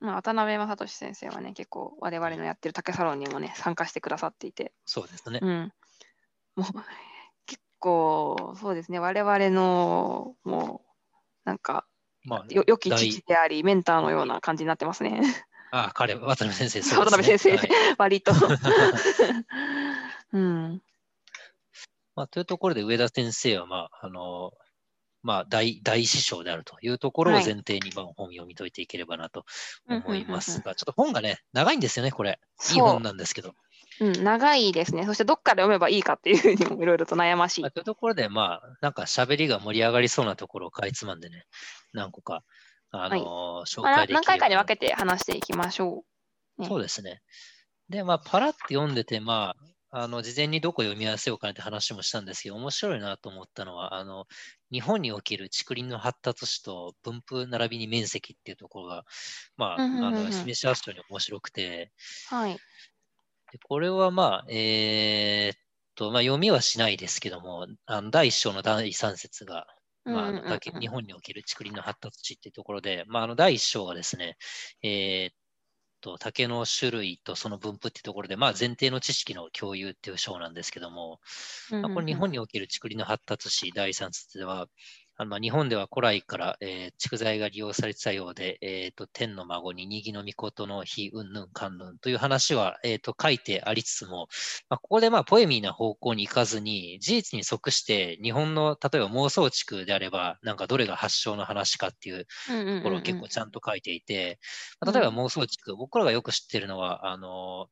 [0.00, 5.40] まあ、渡辺正俊先生はね、結構我々のやってる竹サロンにもね、参加してくださっていて、そうですね。
[5.42, 5.72] うん。
[6.56, 6.72] もう、
[7.46, 10.88] 結構、そうですね、我々の、もう、
[11.44, 11.86] なんか、
[12.24, 15.20] まあ、よ良き大父であり、メンターのような感じになってますね。
[15.70, 18.32] ああ、彼、渡辺先生、そう渡辺先生、はい、 割と。
[20.32, 20.82] うん。
[22.14, 24.52] まあ、というところで、上田先生は、まあ、あの、
[25.28, 29.44] まあ大、大師匠であるというところを前提に、まあ、本読み解いていければなと
[29.86, 32.40] 思いますが、ちょっと本がね、長いんですよね、これ。
[32.72, 33.52] いい本なんですけど。
[34.00, 35.04] うん、長いですね。
[35.04, 37.70] そしてどっから読めばいいかっていうふうにもいろいろと悩ましい。
[37.70, 41.44] というところで、まあ、なんか喋りが盛り上がりそうなところをかいつまんでね、
[41.92, 42.42] 何個か、
[42.90, 46.04] あのーはい、紹介でき何回かに分けて話していきましょ
[46.56, 46.62] う。
[46.62, 47.20] ね、そうですね。
[47.90, 54.26] で、まあ、パラって読んでて、まあ、あの事前にどこ読み合わせようかなって話もしたんですけど、面白いなと思ったのは、あの
[54.70, 59.04] 日本における竹林の発達史と分布並びに面積っていうところが、
[59.56, 61.90] まあ、あの示し合わせに面白くて、
[62.28, 62.52] はい、
[63.52, 65.58] でこれはまあ、えー、っ
[65.94, 69.66] と、まあ、読みはしないですけども、あの第1章の第3節が、
[70.04, 74.36] まあ、あの日本における竹林の発達史っていうところで、まあ、あの第1章がですね、
[74.82, 75.32] えー、
[76.00, 81.20] と竹の種類とその分布っていうところで、まあ、前提の知識の共有っていう章なんですけども、
[81.70, 84.66] まあ、これ日本における竹林の発達史第3節では、
[85.20, 94.28] あの日本では古来から、えー、蓄財が利用されてたようで、えーと、天の孫ににぎのことの非うんぬんかんぬんという話は、えーと、書いてありつつも、
[94.70, 104.38] まあ、ここでまあポエミーな方向に行かずに、事実に即して日本の例えば妄想地区であれば、なんかどれが発祥の話かっていうところを結構ちゃんと書いていて、
[104.80, 107.66] まあ、例えば妄想地区、僕らがよく知ってるのは、あの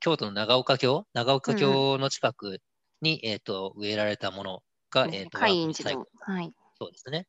[0.00, 2.58] 京都の長岡京、長岡京の近く
[3.00, 6.52] に、えーと植えられたものが、えーと、海印寺はい。
[6.78, 7.26] そうですね。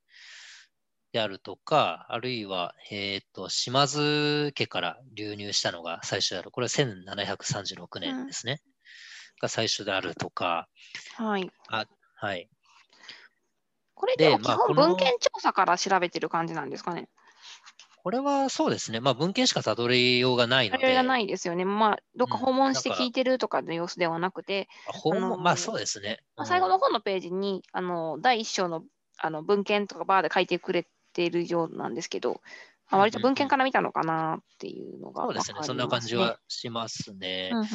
[1.12, 6.52] であるとか、あるいは、えっ、ー、と、島津家から流入したのが最初である。
[6.52, 8.62] これは1736年ですね。
[8.62, 8.69] うん、
[9.41, 10.67] が最初であるとか。
[11.15, 11.52] はい。
[11.67, 12.50] あはい。
[13.95, 17.10] これでも基本文献調査から調べてる感じなんですかね。
[18.04, 19.00] これはそうですね。
[19.00, 20.94] まあ文献しかたどりようがないので。
[20.94, 21.66] がないですよね。
[21.66, 24.70] まあ、どっか訪問して聞いてるとかの様子ではなくて。
[24.88, 26.20] うん、訪問、まあそうですね。
[26.38, 28.84] うん、最後の方のページに、あの、第一章の
[29.22, 32.42] あの文献とかバーで書いてくれているようなんですけど、
[32.90, 35.60] まあ、割と文献から見たのかなっていうのが、ね、そうですね。
[35.64, 37.50] そんな感じはしますね。
[37.52, 37.68] うんうん、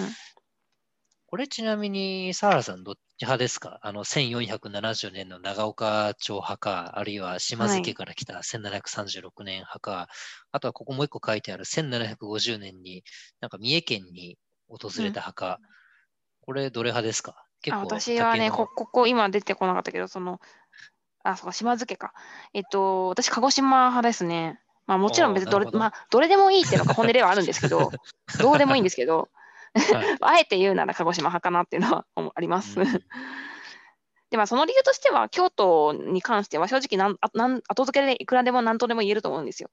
[1.35, 3.81] これちなみに、サーラさんどっち派ですか？
[3.83, 10.07] あの、1470年の長岡町派か、あるいは島津家から来た1736年派か、はい、
[10.53, 13.03] あとはここもう一個書いてある1750年に、
[13.40, 15.68] なんか三重県に訪れた派か、うん、
[16.42, 17.44] これどれ派ですか？
[17.62, 20.40] 結構私はねこ、ここ今出てこなかったけど、その
[21.25, 22.12] あ、そうか、島津家か。
[22.53, 24.61] えっと、私、鹿児島派ですね。
[24.87, 27.90] まあ、もちろん別にどれ、まあ、どれでもいいっていうのが本音ではあるんですけど、
[28.38, 29.29] どうでもいいんですけど、はい、
[30.21, 32.81] あえて言うなら鹿児島派かなっていうのはあります。
[32.81, 32.87] うん、
[34.31, 39.71] で、まあ、その理由としては、京都に関しては正直なんなん後付けでいくらでも何とでも言えると思うんですよ。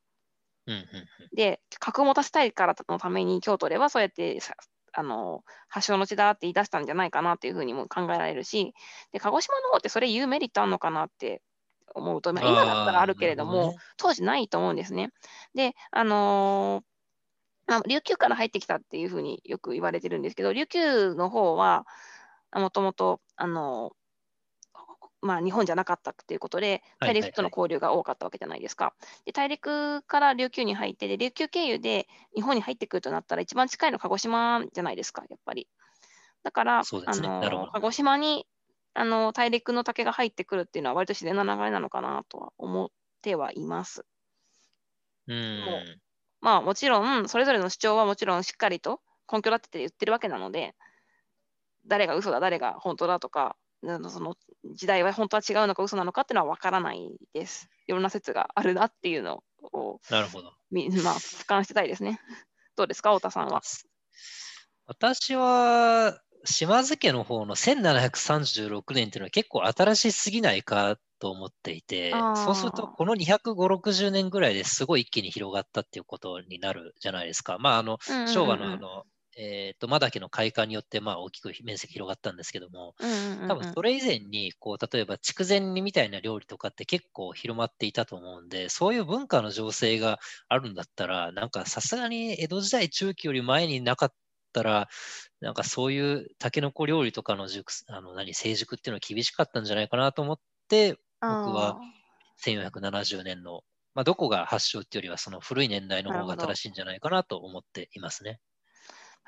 [0.68, 0.88] うんうんうん、
[1.34, 4.40] で、格を持たせたいからのために京都ではそうやって
[4.94, 8.74] あの発祥の地だって言い出したんじゃないかなっていうふうにも考えられるし、
[9.12, 11.42] で鹿児島の方ってそれ言うメリットあるのかなって
[11.94, 15.12] 思うと、まあ、今だったらあるけれども、ね、当時ないと思うんですね。
[15.54, 16.84] で、あの
[17.68, 21.86] あ、琉球から入ってきたっていうふうによく言われてるんですけど、琉球の方は、
[22.54, 23.96] もともと、あの
[25.22, 28.94] まあ、日本じゃなかったっていうことで、大陸との交流が多かったわけじゃないですか。
[29.26, 35.68] で大陸から琉球に入って、で琉球経由で日本に入ってくるとなったら、一番近いの鹿児島じゃないですか、やっぱり。
[36.44, 38.48] だから、ね、あの鹿児島に
[38.94, 42.90] あの大陸の竹が入ってくるっていうのは、割と自然な流れなのかなとは思っ
[43.22, 44.06] てはいます。
[45.28, 45.78] うんも
[46.42, 49.00] まあ、もちろん、それぞれの主張はもちろんしっかりと
[49.32, 50.76] 根拠立てて言ってるわけなので、
[51.88, 54.36] 誰が嘘だ、誰が本当だとか、その
[54.76, 57.70] 時代は本当は違うのか嘘なのかっていうのは分からないです。
[57.88, 60.54] いろんな説があるなっていうのを、なるほど。
[60.72, 62.20] まあ、俯瞰してたいですね。
[62.76, 63.62] どうですか、太田さんは。
[64.86, 77.58] 私は、島津家の方の1736年っていうのは結構新しすぎないかと思っていて、そうするとこの250、60年ぐらいですごい一気に広がったっていうことになるじゃないですか。
[77.60, 79.04] まあ、あの、昭和のあの、
[79.38, 82.96] えーと、マダケの開花によってまあ大きく面積広がったんですけども、
[83.48, 94.14] 多分それ以前にこう例えば筑前煮みたいな料理とかって結構広まっていたと思うんでそういう文化の情勢があるんだったらなんかさすがに江戸時代中期より前になかっ
[94.54, 94.88] たら
[95.40, 101.80] なんかそういうたけのこ料理とかの熟あの何成熟っていうのは厳しかったんじゃないかなと思って僕は
[102.44, 103.62] 1470年の、
[103.94, 108.40] まあ、どこが発祥っていうよりはその古い年代の方が正しいんじゃないかなと思っていますね。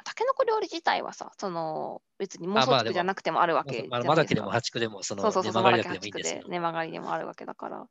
[0.04, 4.08] たけのこ料理自体はさ、その別に妄想地区じゃなくてもあるわけじゃないですか。
[4.08, 7.88] まだけでも八区でも、その根曲がりでもいいんです根曲がりでもあるわけだから、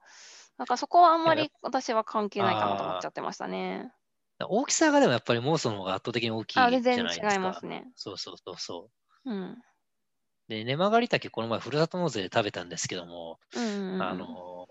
[0.58, 3.92] なんかそこはあんまり私は関係ないかなと思っちゃってましたね。
[4.40, 7.32] 大きさがでもやっぱり妄想の方が圧倒的に大きいじゃあ、ない全然ですか。
[7.32, 7.84] 違いますね。
[7.94, 8.90] そうそうそうそ
[9.24, 9.30] う。
[9.30, 9.58] うん。
[10.52, 14.68] で、根曲がり竹、この前、ふるさと納税で食べたんですけども、うんうんうん、あの、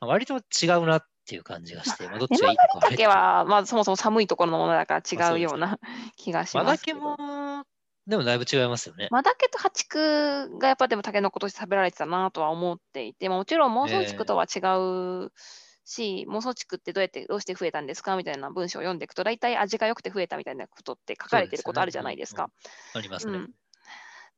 [0.00, 5.80] 割と違うなっていう感じがして、まあ、どっ根ちがい曲いとか竹は、まあ、そもそも寒いところのものだから違うような
[6.16, 7.00] 気がしますけど。
[7.00, 7.64] も、
[8.06, 9.08] でもだいぶ違いますよね。
[9.10, 14.60] マダケとハチクがやっぱでもタケノコとして食べられてたなとは思っていて、まあ、もちろん妄想地区とは違
[15.26, 15.32] う
[15.84, 22.48] し、妄想地区ってどうやってどうして増えたんですかみたいな文章を読んでいくと、大体味が良くて増えたみたいなことって書かれてることあるじゃないですか。
[22.94, 23.38] ありますね。
[23.38, 23.50] うん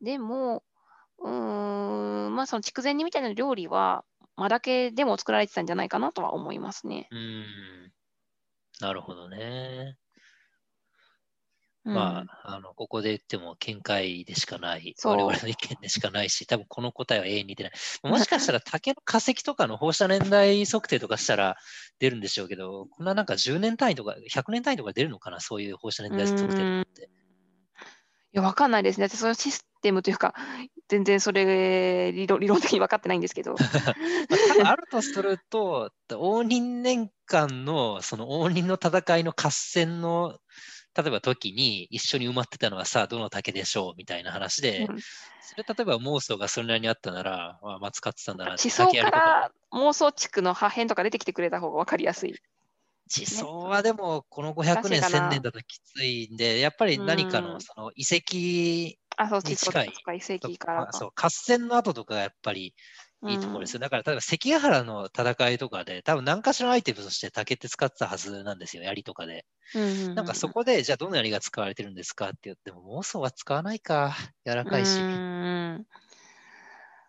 [0.00, 0.62] でも、
[1.18, 4.04] うーん、まあその筑前煮みたいな料理は、
[4.36, 7.08] マダケでも作られてたんじゃないかなとは思いますね。
[7.10, 7.92] うん。
[8.80, 9.96] なるほどね。
[11.84, 17.72] うん、まあ、あの、ここで言っても見解でしかない、我々の意見でしかないし、多分この答えは永遠に出ない。
[18.04, 21.56] もしかしたら竹の化石とかの放射年代測定とかしたら
[21.98, 27.02] 出るんでしょうけど、こんななんか10年単位とか100年単位とか出るのかな、そういう放射年代測定って。
[27.04, 29.08] いや、わかんないですね。
[29.08, 30.34] そのシステムというか、
[30.88, 33.54] 全然それ理論理論的に分かってないんですけど。
[34.62, 40.38] まあ、るとすると、応仁年間のその応仁の戦いの合戦の
[40.96, 44.98] 例えば時に一緒に埋まってたのはさあどの竹でしょうみたいな話で、うん
[45.48, 52.34] それ例えば妄想がそれなりにあったなら、まあ、松使ってたんだなって地層から妄想地区の破片とか出てきてくれた方が分かりやすい。
[53.08, 62.74] 地層はでもこの500年、難しいかな1000年だときついんで、やっぱり何かうんのその遺跡あ、そう、に地層近いとか遺跡からそう合戦の後とかがやっぱり
[63.26, 63.80] いいところですよ。
[63.80, 69.44] だから、例えば関ヶ原の戦いとかで、多分何かしらのアイテムとして竹って使ってたはずなんですよ、槍とかで。
[70.14, 74.14] なんかそこで、じゃあどの槍が使われてるんですかって言っても、妄想は使わないか。
[74.46, 75.00] 柔らかいし。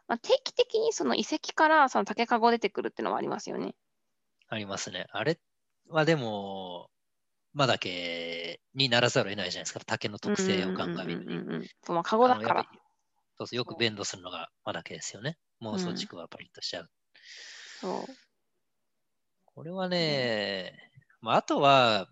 [0.07, 3.75] まあ、定期的にその遺跡からその竹かご出てくるっていうのはありますよね。
[4.47, 5.05] ありますね。
[5.11, 5.39] あれ
[5.87, 6.89] はでも、
[7.59, 9.81] まだけにならざるを得ないじゃないですか。
[9.85, 11.69] 竹の特性を鑑みるに。
[11.89, 12.65] まあ、かごだから
[13.37, 15.37] そうそうよくベンドするのがまだけですよね。
[15.61, 16.89] 妄想地区はパリッとしちゃう。
[17.81, 18.13] そう
[19.43, 20.71] これはね、
[21.19, 22.07] まあ、あとは、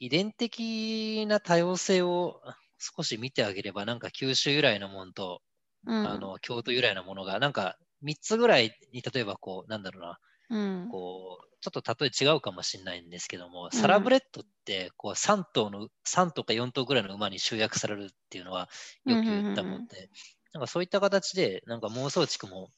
[0.00, 2.40] 遺伝的な多様性を
[2.78, 5.40] 少し見てあげれば、なんか九州由来のものと、
[5.86, 10.18] うんあの京都由来のものが、なんか3つぐらいに、例えばこう、なんだろうな、
[10.50, 18.68] うんこう、ちょっと例え違うかもしれないんですけども、サラブレッドって、こう、3頭の、3頭か4頭ぐらいの馬に集約されるっていうのは、
[19.06, 20.08] よく言ったもんで、
[20.52, 22.70] なんかそういった形で、なんか妄想地区も、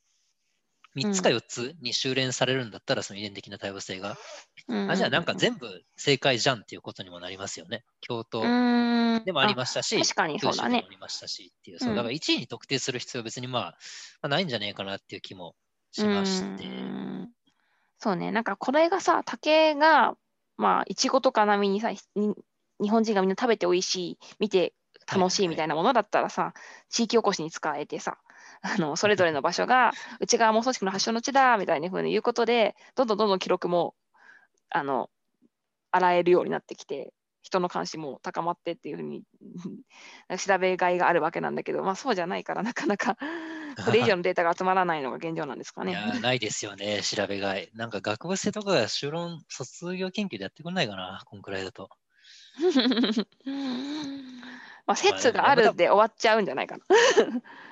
[0.97, 4.17] 3つか4つに修練されるんだったら、その遺伝的な多様性が、
[4.89, 7.85] あじゃあなんか全部正解じゃんっていうことにもなりますよね。
[8.01, 9.23] 京都うん。
[9.25, 10.79] でもありましたし、確かにそうだね。
[10.79, 11.97] でもありましたしっていう、そううん。
[11.97, 13.77] だから1位に特定する必要は別にまあ、ま
[14.23, 15.55] あ、ないんじゃねえかなっていう気も
[15.93, 16.65] しまして。
[18.07, 20.17] うんそうね、なんかこれがさ、竹が、
[20.57, 22.35] まあ、いちごとか並みにさ、に
[22.81, 24.75] 日本人がみんな食べて美味しい、見て
[25.13, 26.55] 楽しいみたいなものだったらさ、
[26.89, 28.19] 地域おこしに使えてさ、
[28.63, 33.95] あのそれぞれの場所が、うちが妄想地区の発祥の地だみたいなふうに言うことで、どんどんどんどん記録も、
[34.71, 35.11] あの、
[35.91, 39.25] 洗えるようになってきて、人の関心も高まってっていうふうに
[40.39, 43.17] 調べがいがあるわけなんだけど、まあそうじゃないから、なかなか
[43.85, 45.97] これ以上のデータが集まらないのが現状なんですかね。
[46.21, 47.71] ないですよね、調べがい。
[47.75, 51.89] なんか学部生とかが修論、卒業研究でやってくんないかな、こんくらいだと。
[54.87, 56.85] まあ、説があるで終わっちゃうんじゃないかな。
[56.85, 56.89] い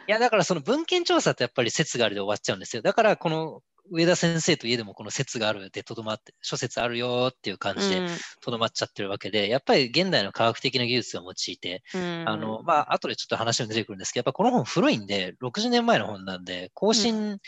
[0.07, 2.83] や、だからその文献調査ってやっぱり説があるで終わっちゃうんですよ。
[2.83, 8.07] だからこの上田先生といえどもこの説があるでとどまって、諸説あるよっていう感じで
[8.41, 17.39] とどまっちゃってるわけで、やっぱり現代の科学的な技術を用いて、うんあの、まあ、後でちょっと話も出てくるんですけど、やっぱこの本古いんで、60年前の本なんで、更新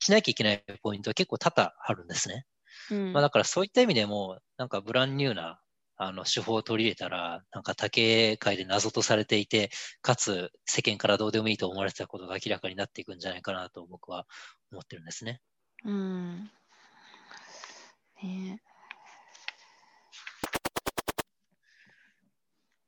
[0.00, 2.44] しなきゃいけないポイントは結構多々あるんですね。
[2.90, 5.60] うんまあ、だからそういった意味でも、なんかブランニューな
[5.96, 9.70] あの手法を取り入れたら、なんか竹界で謎とされていて、
[10.02, 14.26] かつ世間からどうでもいいと思われてたことが明らかになっていくんじゃないかなと僕は
[14.70, 15.40] 思ってるんですね。
[15.84, 16.50] うん。
[18.22, 18.60] ね。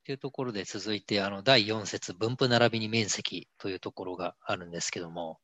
[0.04, 5.38] というところで続いて、あの第4節、分布並びに面積というところがあるんですけども、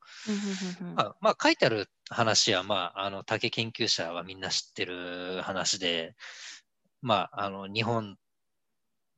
[0.97, 6.15] まあ、まあ、書いてある話は、まあ、あの竹研究者はみんな知ってる話で、
[7.03, 8.17] まあ、あの日本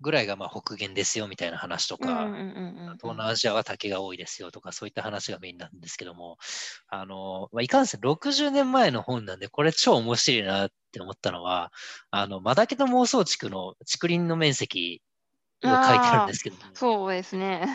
[0.01, 6.39] ぐらいがまあ北限ですよみたいな話とか、うんうんうんうん東南アジアは竹が多いですよとか、そういった話がメインなんですけども、
[6.89, 11.73] あの、まあ、いかんせん60年前の本なんで、これ超面白いなって思ったのは、
[12.11, 15.03] あの、マダケと妄想地区の竹林の面積
[15.63, 17.67] が書いてあるんですけども、そうですね。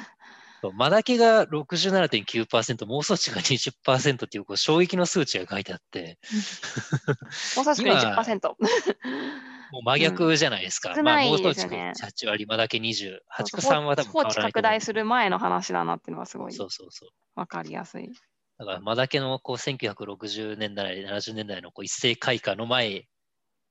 [0.74, 6.20] マダケが67.9%、妄想値が20%っていうこう衝撃の数値が書いてあって、
[7.56, 8.56] もう少し今20%。
[9.72, 10.94] もう真逆じゃないですか。
[10.96, 17.10] 少ないですよねまあ、妄想値8割、マダケ20、そうそう83は多分放置変わらないと思う拡大する前の話だなっていうのはすごいそうそうそう。
[17.36, 18.12] わかりやすい。
[18.58, 23.06] だから、マダケのこう1960年代、70年代のこう一斉開花の前う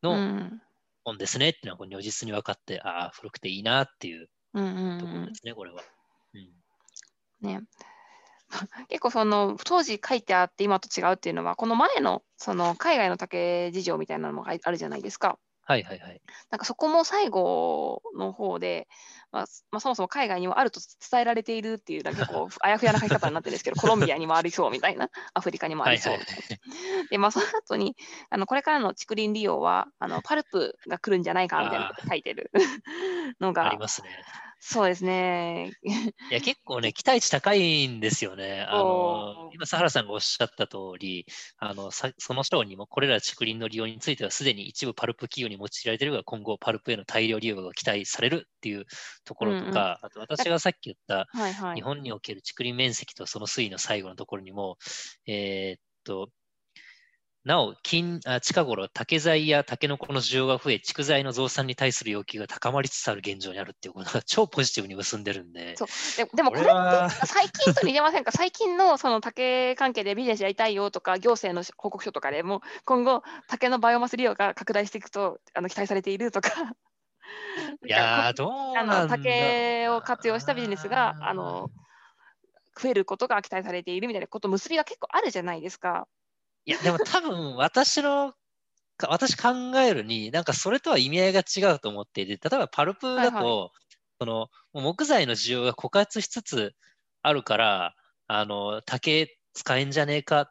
[0.03, 0.63] のん。
[1.05, 5.83] 本ですねっていうのはこう如実に分かって、ああ、古くていいなっていううんうんうんところですね、これは。
[5.83, 6.00] うん
[7.43, 7.63] ね。
[8.89, 15.39] 結構その当時書いてあって今と違うっていうのはこの前のその海外の竹事情みたいなのもああるじゃないですか。
[15.71, 16.21] はいはいはい。
[16.51, 18.89] なんかそこも最後の方で、
[19.31, 26.59] まあすまあ、そもそも海外にもあると伝えられているっていうなんか結構あやふやな書き方になってるんですけどコロンビアにもありそうみたいなアフリカにもあはいはいりそうみたい
[26.99, 27.09] な。
[27.09, 27.95] でまあその後に
[28.31, 32.51] あのこれからの竹林利用はあのパルプが来るんじゃないかみたいなこと書いてる
[33.39, 34.09] のあがりますね。
[34.63, 35.73] そうですね。
[35.83, 35.91] い
[36.31, 38.61] や、 結構ね、期待値高いんですよね。
[38.69, 48.85] あの今、佐原さんがおっしゃった通り、あのさその章にも、これら竹林の利用については、すでに一部パルプ企業に用いられているが、今後、パルプへの大量利用が期待されるっていう
[49.25, 51.83] ところとか、うんうんあと私がさっき言った、はいはい日。
[51.83, 54.77] 本における竹林面積とその推移の最後のところにも、
[55.27, 56.31] えーっと、
[57.45, 65.89] なお近あ近頃、竹材やタケノコの需要が増え、竹材の増産に対する要求が高まりつつある現状にあるっていうことが超ポジティブに結んでるんで、そう。
[66.19, 76.51] ででもこれって最近と似てませんか最近のその竹関係でビジネスやりたいよとか行政の報告書とかでも今後竹のバイオマス利用が拡大していくとあの期待されているとか。
[77.87, 81.71] いやー、どうあのなんだ竹を活用したビジネスがあの
[82.79, 86.07] 増えることが期待されているみたいなこと結びが結構あるじゃないですか。
[86.67, 88.35] いや、でも多分私の、
[88.97, 89.49] か私考
[89.79, 93.71] えるに、なんかそれとは意味合いが違うと思っていて、例えばパルプだと、はいは
[94.21, 96.75] その木材の需要が枯渇しつつ
[97.23, 97.95] あるから、
[98.27, 100.51] あの竹使えんじゃねえかっ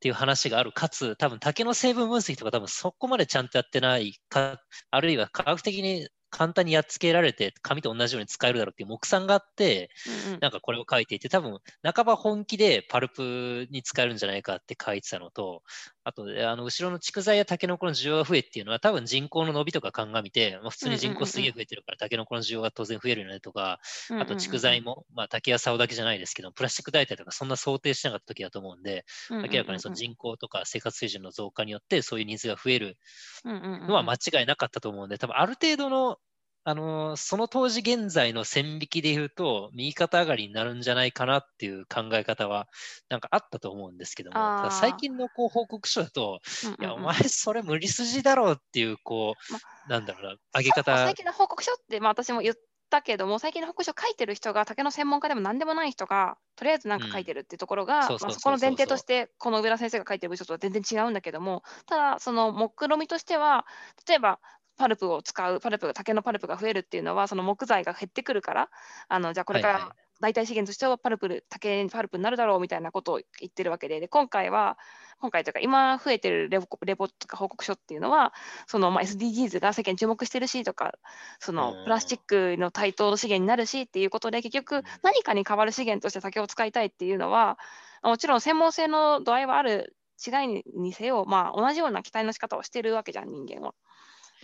[0.00, 9.90] ていう話がある、かつ、多分竹の成分分析とか多分そこまでちゃんとやってないか、あるいは科学的に簡単にやっつけられて、紙と同じように使えるだろうっていう目算があって、
[10.26, 10.38] うんうん。
[10.40, 15.62] なんかこれを書いていて、多分半ば本気でパルプに使えるんじゃないかって書いてたのと、
[16.04, 23.80] あと、あの後ろの竹材やタケノコの需要が増えっていうのは、多分人口の伸びとか鑑みて、まあ、普通に人口すげえ増えてるから、タケノコの需要が当然増えるよねとか、
[24.18, 32.96] あと竹材も、まあ、竹や竿だけじゃないですけど、プラスチック代替とかそんな想定しなかった時だと思うんで、明らかにその人口とか生活水準の増加によって、そういうニーズが増える
[33.44, 36.18] ののは間違いなかったと思うんで、多分ある程度の、
[36.64, 42.68] あのーその当時現在の線引きで言うと、右肩上がりになるんじゃないかなっていう考え方は、
[43.08, 46.40] なんかあったと思うんですけども、最近のこう報告書だと、
[46.78, 50.98] いや、お前それ無理筋だろうっていう、こう、まなんだろうな、上げ方。
[50.98, 52.54] 最、近の報告書って、まあ、私も言っ
[52.90, 63.66] たけども、最近の報告書書いてる人が、竹の専門家でも何でもない人が、とりあえず何か書いてるっていうところが、そこの前提として、この上田先生が書いてる部署とは全然違うんだけども、ただ、その目論見としては、
[64.06, 64.40] 例えば、
[64.80, 68.70] パルプを使う、パルプが、竹のパルプが増えるっていうのは、その木材が減ってくるから、
[69.08, 74.78] あのじゃあこれから代替資源としてはパルプ、竹パルプになるだろうみたいなことを言ってるわけで、で今回は、
[75.18, 78.32] 今回というか、今増えてるレポレポとか報告書っていうのは、
[78.66, 80.94] そのまあ SDGs が世間注目してるしとか、
[81.40, 87.58] そのうんプラスチックの対等の資源になるしっていうことで、結局、何かに代わる資源として竹を使いたいっていうのは、
[88.02, 89.94] もちろん専門性の度合いはある
[90.26, 93.74] 違いにせよ、まあ、同じような期待の仕方をしてるわけじゃん、人間は。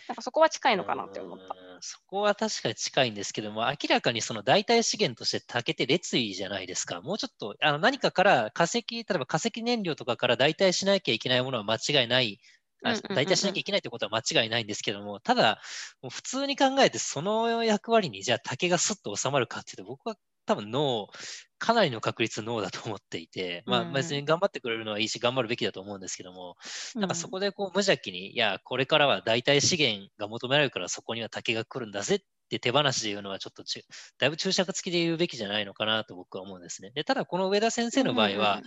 [0.08, 1.44] なんかそこは近いのかなって思った。
[1.44, 7.02] うんそこは確かに近いんですけども、明らかにその代替資源として竹って列位じゃないですか。
[7.02, 12.40] もうちょっとあの何かから化石、例えば化石燃料とかから代替しなきゃいけないものは間違いない。
[12.82, 15.60] 代替しなきゃいけないということは間違いないんですけども、ただ、
[16.02, 21.16] もう普通に考えてその役割にじゃあ竹がスッと収まるかっていうと、僕は多分ノー、
[21.58, 26.56] かなりの確率ノーだと思っていて、まあうん別に頑張ってくれるのはいいし、頑張るべきだと思うんですけども、
[26.94, 32.18] なんかそここでこう無邪気に、いや、これからは代替資源が求められるからそこには竹が来るんだぜっ
[32.48, 33.82] て手放しで言うのはちょっとちゅ
[34.18, 36.90] だいぶ注釈付きで言うべきじゃないのかなと僕は思うんですね。
[36.94, 38.62] でただこの上田先生の場合は、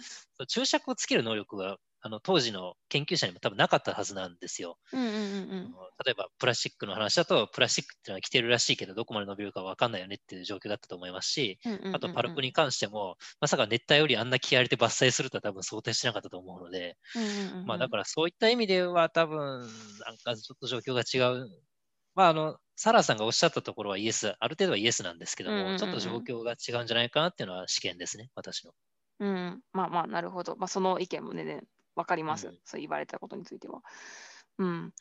[0.48, 4.78] 注釈をつける能力があの当時の研究者にも多分なかったはずなんですよ。
[4.94, 5.76] うんうんうん
[6.06, 19.66] 例えばプラスチックの話だと、プラスチックっていうのは来てるらしいけど、どこまで伸びるか分かんないよねっていう状況だったと思いますし、うんうんうんうんあとパルプに関しても、まさか熱帯よりあんな気合い入れて伐採するとは多分想定してなかったと思うので、うんうんうんうんまあだからそういった意味では多分、な
[20.14, 21.50] んかちょっと状況が違う。
[22.16, 28.72] まああの、サラさんがおっしゃったところはイエス、ある程度はイエスなんですけども、うんうんうんうんちょっと状況が違うんじゃないかなっていうのは試験ですね、私の。
[29.20, 30.56] うん、まあまあ、なるほど。
[30.56, 31.64] まあ、その意見もね、ね
[32.00, 33.82] 分かります、うんそう言われたことについては。
[34.58, 34.94] うん。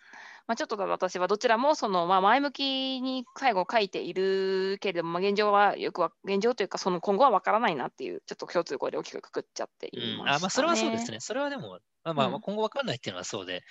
[0.46, 11.20] まあ、ちょっと私はどちらもその、まあ、前向きに最後書いているけれども、まあ、現状はよくは、現状というか、その今後は分からないなっていう、ちょっと共通語で大きくくくっちゃっていま、ね、あまあ、それはそうですね。
[11.20, 13.62] それはでも、まあ、まあ今後分からないっていうのはそうで、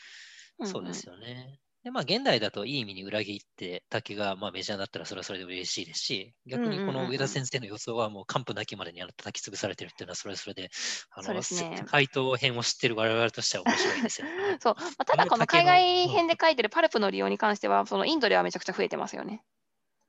[0.60, 1.60] うん、そうですよね。
[1.88, 10.70] で、まあ、現代だといい意味に裏切って竹がまあメジャーになったらそれはそれで嬉しいですし、逆にこの上田先生の予想はもう完膚なきまでに叩き潰されてるっていうのはそれはそれで、
[11.12, 11.42] あの、ね、
[11.86, 14.34] 回答編を知ってる我々としては面白いですよね。
[14.60, 19.42] そう、まあ、ただこの海外編で書いてるパルプの利用に関しては、そのインドではめちゃくちゃ増えてますよね。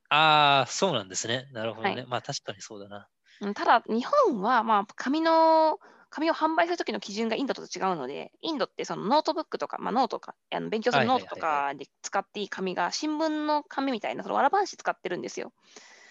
[0.08, 1.46] ああ、そうなんですね。
[1.52, 1.94] なるほどね。
[1.94, 3.06] はい、まあ確かにそうだな。
[3.54, 5.78] ただ、日本はまあ紙の
[6.10, 15.52] 紙を販売するときの基準がインドと違うので、インドってそのノートブックとか、まあ、ノートか、あの勉強するノートとかで使っていい紙が、新聞の紙みたいな、そのわらばんし使ってるんですよ。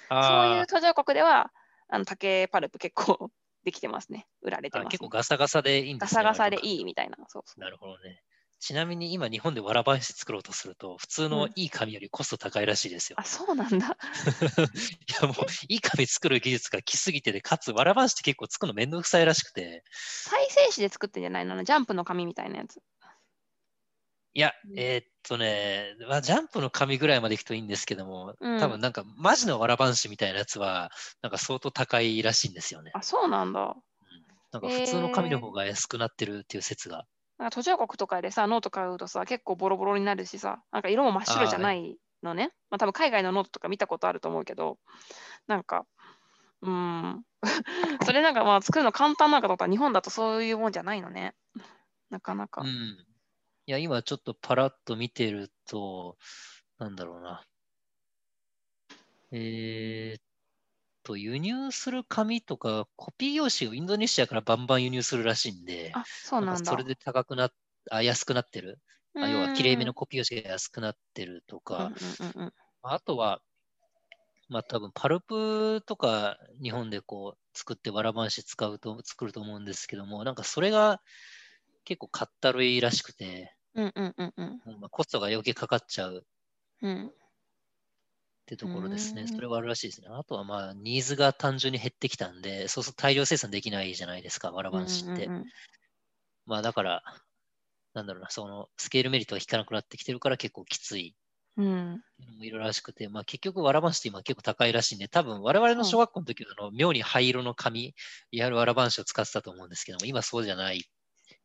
[0.09, 1.51] そういう途上国では、
[1.89, 3.31] あの竹パルプ結構
[3.63, 4.27] できてますね。
[4.41, 6.23] 売られてます、ね、結構ガサガサでいいんですね。
[6.23, 7.17] ガサガサでいいみたいな。
[7.27, 8.21] そうそうなるほどね。
[8.59, 13.17] ちなみに今日本でわらばんし作ろうとすると、普通のいい紙よりコスト高いらしいですよ。
[13.19, 13.75] うん、あ、そうなんだ。
[13.77, 13.79] い
[15.21, 15.35] やもう、
[15.69, 19.83] いい紙作る技術が来すぎてで、かつわらばんしって結構作るのめんどくさいらしくて。
[19.91, 21.63] 再生紙で作ってんじゃないの？
[21.63, 22.81] ジャンプの紙みたいなやつ。
[24.33, 30.91] いや、えー、っとね、まあ、ジャンプの紙ぐらいまでいくといいんですけども、うん、多分なんかマジのわらばんしみたいなやつは、
[31.21, 32.91] なんか相当高いらしいんですよね。
[32.93, 33.61] あ、そうなんだ。
[33.61, 33.75] うん、
[34.51, 37.05] なんか普通の紙の方が安くなってるっていう説が。
[37.37, 42.51] なんか途上国とかでさ、ノート買うとさ、結構ボロボロになるしさ、なんか色も真っ白じゃないのね。
[42.69, 44.77] まあ多分海外のノートとか見たことあると思うけど、
[45.47, 45.85] なんか、
[46.61, 47.23] うん、
[48.05, 51.35] それなんかまあ作るの簡単なのかと思ったら日本だとそういうもんじゃないのね。
[52.09, 52.61] なかなか。
[52.61, 52.67] うん。
[52.67, 56.17] いや、今ちょっとパラッと見てると、
[56.79, 57.43] なんだろうな。
[59.31, 60.21] えー、
[61.07, 66.65] と、輸入する紙とか、コピー用紙をインドネシアからバンバン輸入するらしいんで、あ、そうなんだ。
[66.65, 67.49] それで高くな
[67.89, 68.79] あ、安くなってる。
[69.15, 71.91] あ要は、きれいめのコピー用紙が安くなってるとか、
[72.81, 73.41] あとは、
[74.49, 81.01] まあ多分パルプとか日本でこう作ってわらばんし使うと作ると思うんですけども、なんかそれが
[81.83, 84.43] 結構かったるいらしくて、うんうんうんう
[84.85, 86.25] ん、コストが余計かかっちゃう。
[86.81, 87.11] うん
[88.47, 89.27] ってところですね。
[89.27, 90.07] それはあるらしいですね。
[90.09, 95.29] あとはまあ、ニーズが単純に減ってきたんで、そうすると大量生産できないじゃないですか、わらばんしって。
[96.45, 97.03] まあ、だから、
[97.93, 101.13] なんだろうな、そのスケールメリットが引かなくなってきてるから結構きつい。
[101.57, 102.01] うん。
[102.37, 107.93] もいろいろらしくて、まあ結局わらばんしって今結構高いらしいんで、多分我々の小学校の時はあの、妙に灰色の紙、
[108.31, 110.85] いわゆるわらばんしを使ってたと思うんですけども、今そうじゃない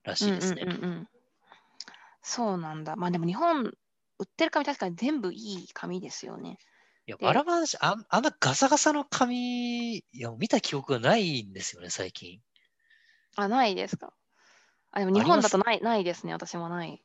[0.05, 0.63] らしいですね。
[0.65, 1.09] うんうんうん、
[2.23, 2.95] そうなんだ。
[2.95, 3.73] まあでも日本、
[4.19, 6.59] 売ってる紙確かに全部いい紙ですよね。
[7.07, 12.41] いや、わらばんし、ああんなガサガサの紙、いや、見た記憶がないんですよね、最近。
[13.37, 14.13] あ、ないですか？
[14.93, 17.03] あ、でも日本だとないないですね、私もない。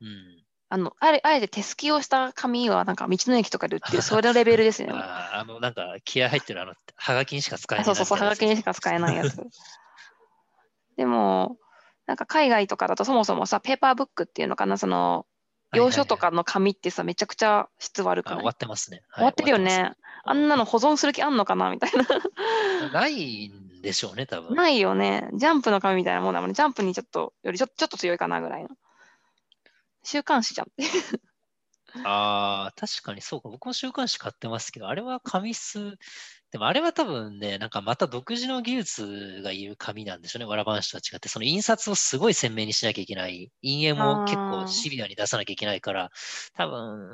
[0.00, 0.44] うん。
[0.68, 4.88] あの、あれ、あえて手すきをした紙は、なんか道の駅とかで売ってる、それのレベルですね。
[4.94, 7.84] ああの、なんか気合入ってる、あの、はがきにしか使えない。
[7.84, 9.36] そうそうそう、はがきにしか使えないやつ。
[10.96, 11.58] でも、
[12.06, 15.26] なんか海外とかだとそもそもさ、ペーパーブックっていうのかな、その、
[15.76, 18.36] 洋書とかの紙ってさ、めちゃくちゃ質悪くない？
[18.38, 19.02] 終わってますね。
[19.14, 19.92] 終わってるよね。
[20.24, 22.90] あんなの保存する気あんのかなみたいな。
[22.90, 24.56] ないんでしょうね、多分。
[24.56, 25.28] ないよね。
[25.34, 26.54] ジャンプの紙みたいなもんだもんね。
[26.54, 28.70] ジャンプにちょっと、よりちょちょっと強いかなぐらいの。
[30.02, 30.68] 週刊誌じゃん。
[32.04, 33.48] ああ、確かにそうか。
[33.48, 35.96] 僕も週刊誌買ってますけど、あれは紙質
[36.56, 46.10] でもあれは多分ね、なんかまた独自の技術がいる紙なんでしょうね、わらばんしとは違って、その印刷をすごい鮮明にしなきゃいけない、陰影も結構シビアに出さなきゃいけないから、
[46.54, 47.10] 多分、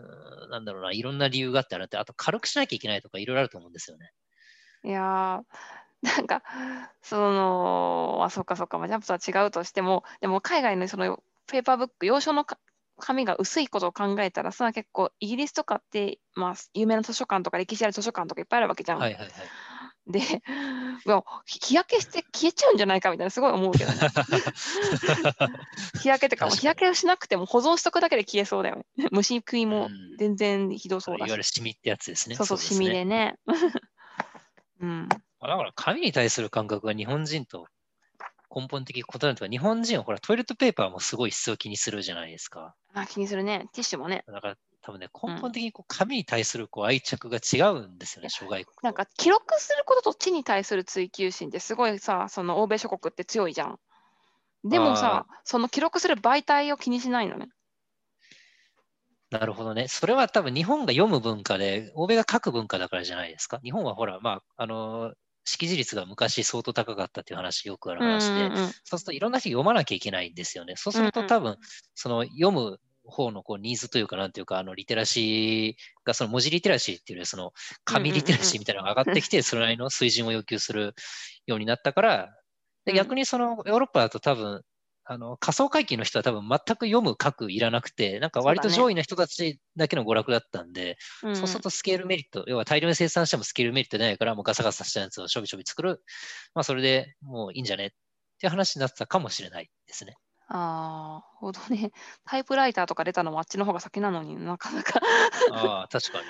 [0.48, 4.12] なんだろうな、いろんな理由があってあって、あと軽くしなきゃいけないとかいろいろあると思うんですよね。
[4.84, 5.44] いやー、
[6.06, 6.44] なんか、
[7.02, 12.46] その、あ、そっかそっか、まあ、ジャンプとは違うとしても、でも海外のそのペーパーブック、洋書の
[12.98, 18.98] 紙が薄いことを考えたらさ、結構イギリスとかって、まあ、有名な図書館とか歴史ある図書館とかいっぱいあるわけじゃん。
[18.98, 19.30] はいはいはい。
[20.06, 20.20] で、
[21.46, 23.98] 日焼けして消えちゃうんじゃないかみたいなすごい思うけどね。
[26.00, 28.84] 日焼けとかも日焼けをしなくても保存しとくだけで消えそうだよね。
[29.12, 31.28] 虫食いも全然ひどそうだし。
[31.28, 32.34] いわゆるシミってやつですね。
[32.34, 33.36] そうそう、シミでね。
[34.80, 35.08] うん。
[35.08, 37.66] だから紙に対する感覚が日本人と
[38.54, 42.74] 根本的に異なるとか、日本人はほらトイレットペーパーもすごい質を気にするじゃないですか。
[42.92, 43.68] あ、気にするね。
[43.72, 44.24] ティッシュもね。
[44.26, 48.74] だから多分ね、根本的にこう紙に対するこう愛着が違うんですよね、障害国。
[48.82, 53.78] なんか記録することと地に対する追求心ってすごいさ、その欧米諸国って強いじゃん。
[54.64, 57.48] でもさ、その記録する媒体を気にしないのね。
[59.30, 59.88] なるほどね。
[59.88, 63.60] それは多分日本が読む文化で、欧米が書く文化だからじゃないですか。
[63.62, 65.14] 日本はほら、まあ、あの、
[65.44, 70.74] 識字率が昔相当高かったっていう話よくある話で、うんうんうん、そうするといろんな人読まなきゃいけないんですよね。
[70.76, 71.56] そうすると多分、
[71.94, 77.52] その読む方のこうニーズというか、なんていうか、あのリテラシーが、その文字リテラシーっていうより、その
[77.84, 80.94] 紙リテラシーみたいなのが上がってきて、それなりの水準を要求する
[81.46, 82.34] ようになったから、
[82.84, 82.96] でうん。
[82.96, 84.62] 逆にそのヨーロッパだと多分、
[85.04, 96.02] あの仮想会計の人は多分全く読む、書くいらなくて、なんか割と上位の人たちだけの娯楽だったんで、うんそうするとスケールメリット、要は大量に生産してもスケールメリット出ないから、もうガサガサしたやつをしょびしょび作る。
[96.54, 97.90] まあそれでもういいんじゃねっ
[98.38, 100.16] ていう話になってたかもしれないですね。
[100.48, 101.92] ああ、ほどね。
[102.26, 105.00] タイプライターとか出たのもあっちの方が先なのになかなか。
[105.52, 106.24] ああ、確かに。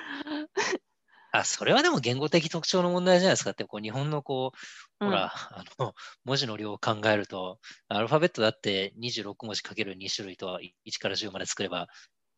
[1.33, 4.53] あ、それはでも言語的特徴の問題じゃないですかって、こう日本のこ
[5.01, 7.59] う、ほら、あの、 文字の量を考えると、
[7.89, 11.89] アルファベットだって26文字かける2種類と1から10まで作れば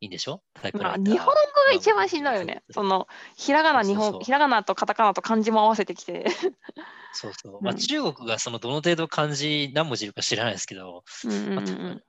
[0.01, 0.43] いいんでしょ？
[0.55, 1.33] タイプまあ、ライター日本語
[1.67, 2.63] が一番しんどいよね。
[2.71, 6.27] そのひらがな、日本、ひらがなとカタカナと漢字も合わせてきて。
[7.13, 7.63] そうそう。
[7.63, 12.03] まあ、うん中国がそのどの程度漢字何文字いるか知らないですけど、うん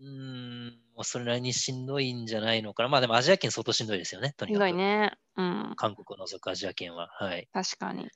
[0.00, 2.88] うんそれなりにしんどいんじゃないのかな。
[2.88, 4.68] まあでもアジア圏相当しんどいですよね、とにかく。
[4.68, 5.12] いね。
[5.36, 7.08] うん、韓国を除くアジア圏は。
[7.12, 7.48] はい。
[7.52, 8.08] 確かに。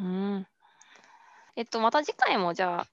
[0.00, 0.46] うん。
[1.56, 2.86] えっと、また次回もじゃあ、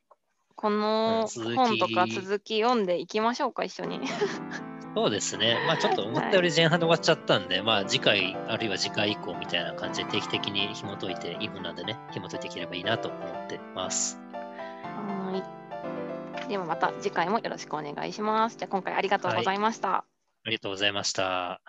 [0.55, 3.99] この本とか続き読んでいきましょうか、一緒に。
[4.95, 5.61] そうですね。
[5.67, 14.21] まあちょっと思ったより前半で終わっちゃったんで、まあ次回、あるいは次回以降みたいな感じで定期的に紐解いて、いい分なんでね、紐解いていければいいなと思ってます。
[14.83, 15.64] はい。
[16.47, 18.57] ではまた次回もよろしくお願いします。
[18.57, 20.05] じゃあ今回ありがとうございました。
[20.43, 21.61] ありがとうございました。